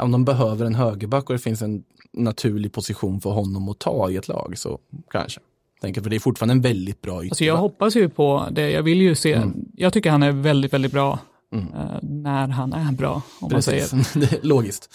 [0.00, 4.10] Om de behöver en högerback och det finns en naturlig position för honom att ta
[4.10, 4.78] i ett lag så
[5.10, 5.40] kanske.
[5.80, 7.30] Tänker, för det är fortfarande en väldigt bra ytterback.
[7.32, 8.70] Alltså jag hoppas ju på det.
[8.70, 9.42] Jag vill ju se.
[9.74, 11.18] Jag tycker han är väldigt, väldigt bra
[11.54, 13.22] eh, när han är bra.
[13.40, 13.80] Om man säger.
[13.80, 14.94] Precis, det är logiskt.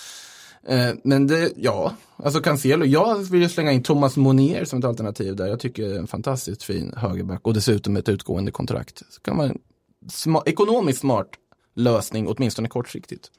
[0.68, 4.86] Eh, Men det, ja, alltså Cancelo, jag vill ju slänga in Thomas Monier som ett
[4.86, 5.48] alternativ där.
[5.48, 9.02] Jag tycker en fantastiskt fin högerback och dessutom ett utgående kontrakt.
[9.10, 9.60] Så kan en
[10.08, 11.28] sma- ekonomiskt smart
[11.76, 13.32] lösning, åtminstone kortsiktigt.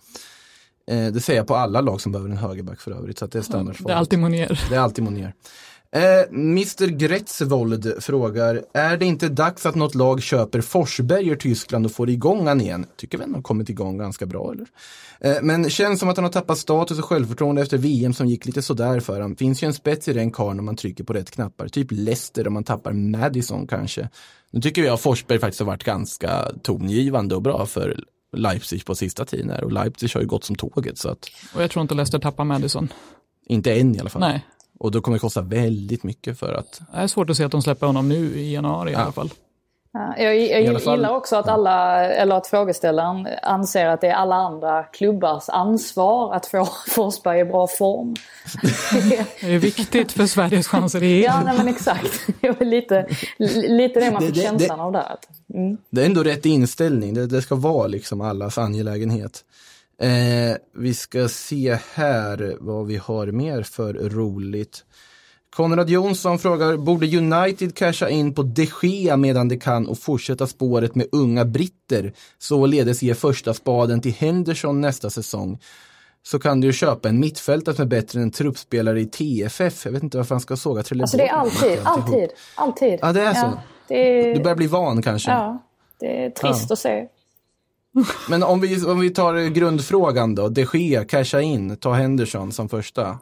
[0.91, 3.39] Eh, Det säger jag på alla lag som behöver en högerback för övrigt, så det
[3.39, 3.87] är standardsvaret.
[3.89, 4.61] Det är alltid Monier.
[4.69, 5.35] Det är alltid Monier.
[5.97, 11.86] Eh, Mr Gretzvold frågar, är det inte dags att något lag köper Forsberg i Tyskland
[11.86, 12.86] och får igång han igen?
[12.97, 14.66] Tycker väl han har kommit igång ganska bra eller?
[15.20, 18.47] Eh, men känns som att han har tappat status och självförtroende efter VM som gick
[18.47, 19.36] lite sådär för honom.
[19.36, 21.68] Finns ju en spets i den karln om man trycker på rätt knappar.
[21.68, 24.09] Typ Leicester om man tappar Madison kanske.
[24.51, 28.05] Nu tycker jag att Forsberg faktiskt har varit ganska tongivande och bra för
[28.36, 29.64] Leipzig på sista tiden här.
[29.64, 32.45] Och Leipzig har ju gått som tåget så att Och jag tror inte Leicester tappar
[32.45, 32.88] Madison.
[33.47, 34.20] inte än i alla fall.
[34.20, 34.47] Nej,
[34.79, 37.53] Och då kommer det kosta väldigt mycket för att det är svårt att se att
[37.53, 38.99] de släpper honom nu i januari i Ja.
[39.01, 39.31] alla fall.
[39.95, 44.01] Ja, Jag, jag I alla fall- gillar också att alla, eller att frågeställaren anser att
[44.01, 48.14] det är alla andra klubbars ansvar att få Forsberg i bra form.
[49.41, 52.20] Det är viktigt för Sveriges chanser i ja, nej, men exakt.
[52.41, 53.07] Det var lite,
[53.68, 55.16] lite det man Det- fick det- känslan det- av där.
[55.55, 55.77] Mm.
[55.91, 59.44] Det är ändå rätt inställning, det, det ska vara liksom allas angelägenhet.
[60.03, 64.85] Eh, vi ska se här vad vi har mer för roligt.
[65.57, 70.47] Konrad Jonsson frågar, borde United casha in på de Gea medan de kan och fortsätta
[70.47, 72.12] spåret med unga britter?
[72.39, 75.59] Således ge första spaden till Henderson nästa säsong.
[76.23, 79.85] Så kan du köpa en mittfältare som är bättre än en truppspelare i TFF.
[79.85, 81.03] Jag vet inte varför han ska såga Trelleborg.
[81.03, 81.33] Alltså det är
[81.73, 82.99] alltid, alltid, alltid.
[83.03, 83.53] Ja, det är så.
[83.89, 83.95] det
[84.31, 85.31] är, Du börjar bli van kanske.
[85.31, 85.62] Ja,
[86.01, 86.73] det är trist Ja.
[86.73, 87.07] att se.
[88.31, 92.69] Men om vi, om vi tar grundfrågan då, de Gea, casha in, ta Henderson som
[92.69, 93.19] första.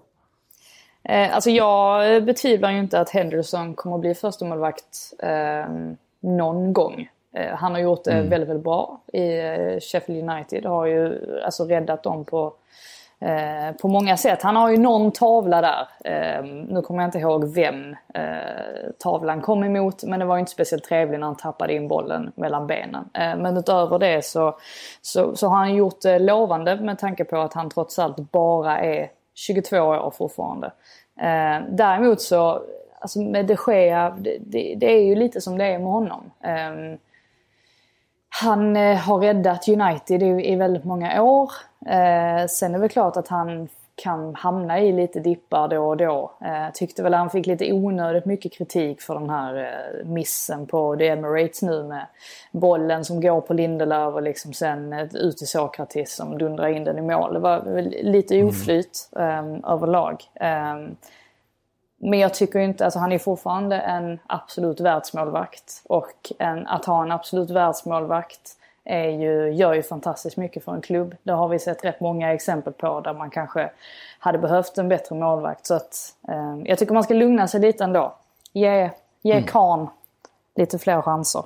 [1.02, 5.74] Eh, alltså jag betvivlar ju inte att Henderson kommer att bli första målvakt eh,
[6.20, 7.08] någon gång.
[7.34, 8.30] Eh, han har gjort det Mm.
[8.30, 10.64] väldigt, väldigt bra i eh, Sheffield United.
[10.64, 12.52] Har ju alltså räddat dem på,
[13.20, 14.42] eh, på många sätt.
[14.42, 15.88] Han har ju någon tavla där.
[16.04, 20.04] Eh, nu kommer jag inte ihåg vem eh, tavlan kom emot.
[20.04, 23.04] Men det var ju inte speciellt trevligt när han tappade in bollen mellan benen.
[23.14, 24.56] Eh, men utöver det så,
[25.02, 28.78] så, så har han gjort det lovande med tanke på att han trots allt bara
[28.78, 30.66] är 22 år fortfarande.
[31.20, 32.62] Eh, däremot så,
[33.00, 36.30] alltså med de Gea, det, det, det är ju lite som det är med honom.
[36.44, 36.98] Eh,
[38.30, 41.50] han eh, har räddat United i, i väldigt många år.
[41.86, 43.68] Eh, sen är det väl klart att han
[44.02, 46.32] kan hamna i lite dippar då och då.
[46.40, 50.96] Eh, tyckte väl han fick lite onödigt mycket kritik för den här eh, missen på
[50.96, 52.06] The Emirates nu med
[52.52, 56.84] bollen som går på Lindelöf och liksom sen eh, ut till Sokratis som dundrar in
[56.84, 57.34] den i mål.
[57.34, 60.24] Det var lite oflyt eh, överlag.
[62.02, 65.82] Men jag tycker inte, alltså han är fortfarande en absolut världsmålvakt.
[65.84, 70.80] Och en, att ha en absolut världsmålvakt är ju, gör ju fantastiskt mycket för en
[70.80, 71.16] klubb.
[71.22, 73.70] Det har vi sett rätt många exempel på där man kanske
[74.18, 75.66] hade behövt en bättre målvakt.
[75.66, 78.14] Så att, eh, jag tycker man ska lugna sig lite ändå.
[78.52, 78.90] Ge,
[79.22, 79.88] ge Kahn
[80.54, 81.44] lite fler chanser.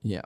[0.00, 0.22] Ja.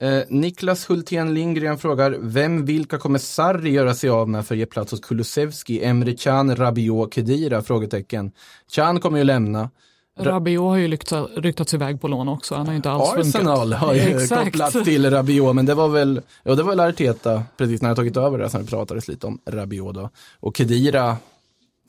[0.00, 4.58] Eh, Niklas Hultén Lindgren frågar, vem vilka kommer Sarri göra sig av med för att
[4.58, 7.62] ge plats hos Kulusevski, Emre Can, Rabiot, Kedira?
[7.62, 8.32] Frågetecken.
[8.72, 9.70] Can kommer ju lämna.
[10.18, 12.54] Rabiot har ju rykta, ryktats iväg på lån också.
[12.54, 13.80] Han har ju inte alls Arsenal funkat.
[13.80, 14.44] har ju Exakt.
[14.44, 17.96] kopplats till Rabiot, men det var väl, ja det var väl Arteta, precis när han
[17.96, 20.10] tagit över det, som det pratades lite om Rabiot då.
[20.40, 21.16] Och Kedira,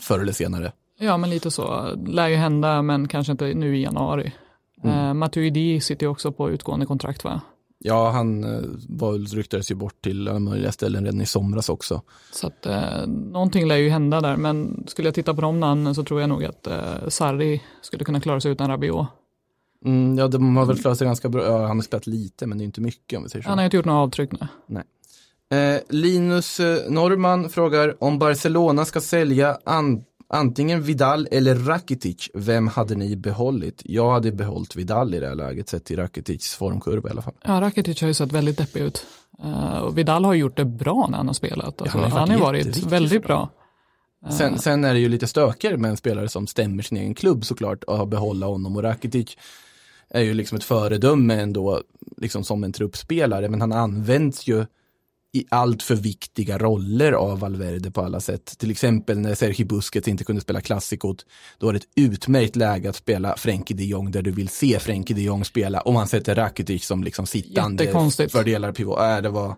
[0.02, 0.72] förr eller senare.
[1.00, 1.96] Ja, men lite så.
[2.08, 4.34] Lär ju hända, men kanske inte nu i januari.
[4.84, 4.98] Mm.
[4.98, 7.42] Eh, Matuidi sitter ju också på utgående kontrakt va?
[7.84, 12.02] Ja, han eh, var, ryktades ju bort till alla möjliga ställen redan i somras också.
[12.32, 15.96] Så att eh, någonting lär ju hända där, men skulle jag titta på de namnen
[15.96, 19.08] så tror jag nog att eh, Sarri skulle kunna klara sig utan Rabiot.
[19.86, 21.46] Mm, ja, de har väl klarat sig ganska bra.
[21.46, 23.50] Ja, han har spelat lite, men det är inte mycket om vi säger så.
[23.50, 24.48] Han har inte gjort några avtryck nu.
[25.58, 32.68] Eh, Linus eh, Norman frågar om Barcelona ska sälja an antingen Vidal eller Rakitic, vem
[32.68, 33.82] hade ni behållit?
[33.86, 37.34] Jag hade behållit Vidal i det här läget, sett till Rakitics formkurva i alla fall.
[37.44, 39.06] Ja, Rakitic har ju sett väldigt deppig ut.
[39.44, 41.82] Eh, och Vidal har gjort det bra när han har spelat.
[41.82, 43.50] Alltså, han har varit han har varit väldigt bra.
[44.30, 47.46] Sen, sen är det ju lite stökigare med en spelare som stämmer sin egen klubb
[47.46, 49.38] såklart och behålla honom och Rakitic
[50.10, 51.82] är ju liksom ett föredöme ändå,
[52.18, 54.66] liksom som en truppspelare, men han används ju
[55.34, 58.58] i allt för viktiga roller av Valverde på alla sätt.
[58.58, 61.26] Till exempel när Sergio Busquets inte kunde spela klassikot,
[61.58, 64.80] då var det ett utmärkt läge att spela Frenkie de Jong där du vill se
[64.80, 67.84] Frenkie de Jong spela och man sätter Rakitic som liksom sittande
[68.30, 69.00] fördelar pivot.
[69.00, 69.56] Äh, det var,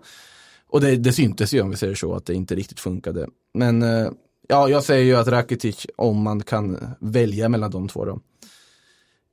[0.70, 3.28] och det, det syntes ju om vi säger så att det inte riktigt funkade.
[3.54, 4.08] Men eh,
[4.48, 8.20] ja, jag säger ju att Rakitic, om man kan välja mellan de två då.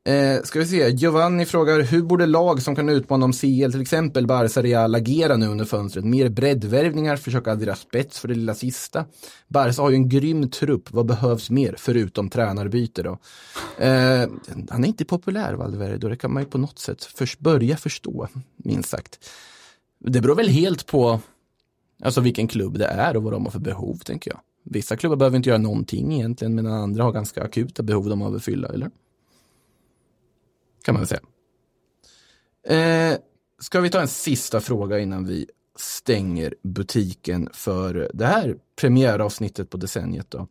[0.05, 3.81] Eh, ska vi se, Giovanni frågar hur borde lag som kan utmana om CL, till
[3.81, 6.05] exempel Barca Real, agera nu under fönstret?
[6.05, 9.05] Mer breddvärvningar, försöka addera spets för det lilla sista.
[9.49, 13.19] Barca har ju en grym trupp, vad behövs mer förutom tränarbyte då?
[13.79, 14.29] Eh,
[14.71, 17.77] han är inte populär Valverde, och det kan man ju på något sätt först börja
[17.77, 19.31] förstå, minst sagt.
[20.05, 21.21] Det beror väl helt på
[22.03, 24.41] alltså vilken klubb det är och vad de har för behov, tänker jag.
[24.65, 28.39] Vissa klubbar behöver inte göra någonting egentligen, medan andra har ganska akuta behov de behöver
[28.39, 28.91] fylla, eller?
[30.83, 31.21] Kan man säga.
[32.67, 33.19] Eh,
[33.59, 35.47] ska vi ta en sista fråga innan vi
[35.77, 40.49] stänger butiken för det här premiäravsnittet på decenniet då.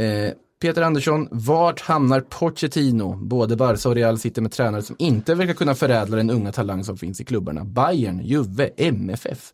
[0.00, 3.16] Eh, Peter Andersson, vart hamnar Pochettino?
[3.16, 6.84] Både Barca och Real sitter med tränare som inte verkar kunna förädla den unga talang
[6.84, 7.64] som finns i klubbarna.
[7.64, 9.52] Bayern, Juve, MFF.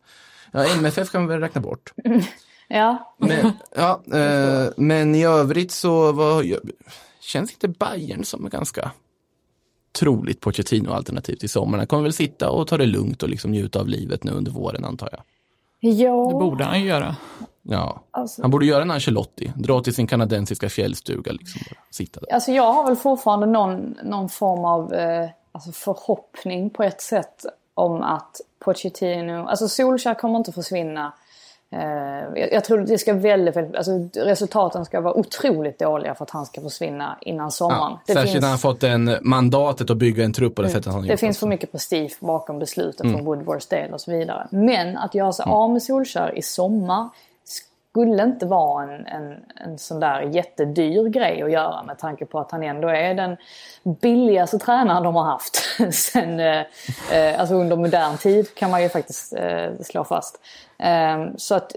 [0.52, 1.92] Ja, MFF kan vi väl räkna bort.
[2.72, 6.44] Ja, Men, ja, eh, men i övrigt så var,
[7.20, 8.90] känns inte Bayern som ganska
[9.98, 11.78] troligt Pochettino-alternativ till sommaren.
[11.80, 14.50] Han kommer väl sitta och ta det lugnt och liksom njuta av livet nu under
[14.52, 15.20] våren antar jag.
[15.80, 16.28] ja.
[16.32, 17.16] Det borde han ju göra.
[17.62, 22.20] Ja, Alltså- han borde göra en Ancelotti, dra till sin kanadensiska fjällstuga liksom bara sitta
[22.20, 22.32] där.
[22.34, 27.46] Alltså jag har väl fortfarande någon, någon form av eh, alltså förhoppning på ett sätt
[27.74, 31.12] om att Pochettino, alltså Solskjaer kommer inte försvinna.
[31.72, 36.30] Eh, jag, tror det ska väldigt, väldigt, alltså resultaten ska vara otroligt dåliga för att
[36.30, 37.92] han ska försvinna innan sommaren.
[38.06, 41.06] Ja, särskilt när han fått en mandatet att bygga en trupp på det sättet han
[41.06, 41.50] Det finns för också.
[41.50, 43.18] mycket prestige bakom besluten Mm.
[43.18, 44.46] från Woodwards del och så vidare.
[44.50, 47.08] Men att göra sig av med Solskjaer i sommar
[47.90, 52.38] skulle inte vara en, en, en sån där jättedyr grej att göra med tanke på
[52.38, 53.36] att han ändå är den
[54.00, 55.56] billigaste tränaren de har haft
[55.92, 56.62] sen, eh,
[57.12, 60.40] eh, alltså under modern tid kan man ju faktiskt eh, slå fast.
[60.80, 61.76] Ehm, så att,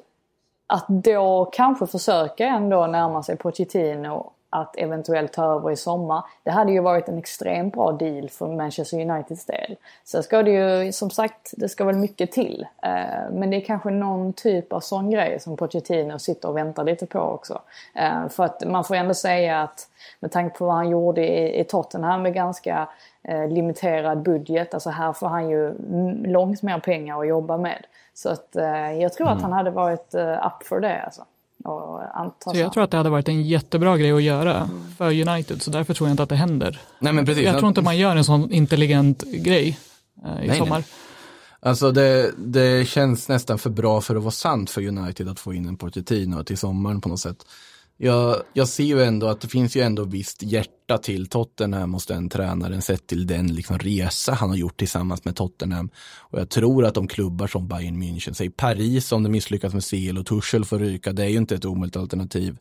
[0.67, 6.23] att då kanske försöka ändå närma sig Pochettino att eventuellt ta över i sommar.
[6.43, 9.75] Det hade ju varit en extremt bra deal för Manchester Uniteds del.
[10.03, 12.67] Sen ska det ju som sagt, det ska väl mycket till.
[12.83, 16.83] Eh, men det är kanske någon typ av sån grej som Pochettino sitter och väntar
[16.83, 17.61] lite på också.
[17.95, 19.87] Eh, för att man får ändå säga att
[20.19, 21.27] med tanke på vad han gjorde
[21.59, 22.87] i, Tottenham med ganska
[23.23, 24.73] eh, limiterad budget.
[24.73, 25.73] Alltså här får han ju
[26.25, 27.85] långt mer pengar att jobba med.
[28.13, 28.49] Så att
[28.99, 29.37] jag tror mm.
[29.37, 30.15] att han hade varit
[30.45, 31.23] up för det alltså.
[31.63, 34.91] Så jag tror att det hade varit en jättebra grej att göra mm.
[34.97, 36.81] för United, så därför tror jag inte att det händer.
[36.99, 37.43] Nej, men precis.
[37.43, 39.79] Jag tror inte man gör en sån intelligent grej
[40.25, 40.77] eh, i nej, sommar.
[40.77, 40.85] Nej.
[41.59, 45.53] Alltså det, det känns nästan för bra för att vara sant för United att få
[45.53, 47.45] in en Pochettino till sommaren på något sätt
[48.03, 52.05] jag, jag ser ju ändå att det finns ju ändå visst hjärta till Tottenham hos
[52.05, 55.89] den tränaren sett till den liksom resa han har gjort tillsammans med Tottenham.
[56.19, 59.83] Och jag tror att de klubbar som Bayern München, säg Paris om de misslyckas med
[59.83, 62.57] CL och Tuchel får ryka, det är ju inte ett omöjligt alternativ.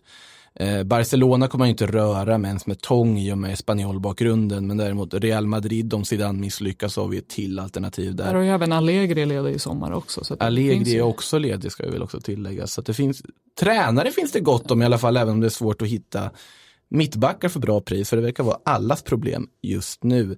[0.54, 4.66] Eh, Barcelona kommer man ju inte röra med ens med tång i och med Spanjol-bakgrunden,
[4.66, 8.24] men däremot Real Madrid, om Zidane misslyckas, har vi ett till alternativ där.
[8.24, 10.24] Där har ju även Allegri ledig i sommar också.
[10.24, 12.66] Så Allegri är också ledig, ska jag väl också tillägga.
[12.66, 13.22] Så det finns,
[13.60, 16.30] tränare finns det gott om i alla fall, även om det är svårt att hitta
[16.88, 20.36] mittbackar för bra pris, för det verkar vara allas problem just nu.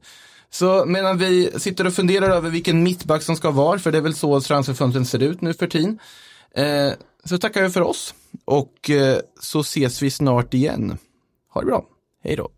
[0.50, 4.02] Så medan vi sitter och funderar över vilken mittback som ska vara, för det är
[4.02, 5.98] väl så transferfönstren ser ut nu för tiden,
[6.54, 6.92] eh,
[7.24, 10.98] så tackar vi för oss och eh, så ses vi snart igen.
[11.48, 11.86] Ha det bra.
[12.22, 12.48] Hej då.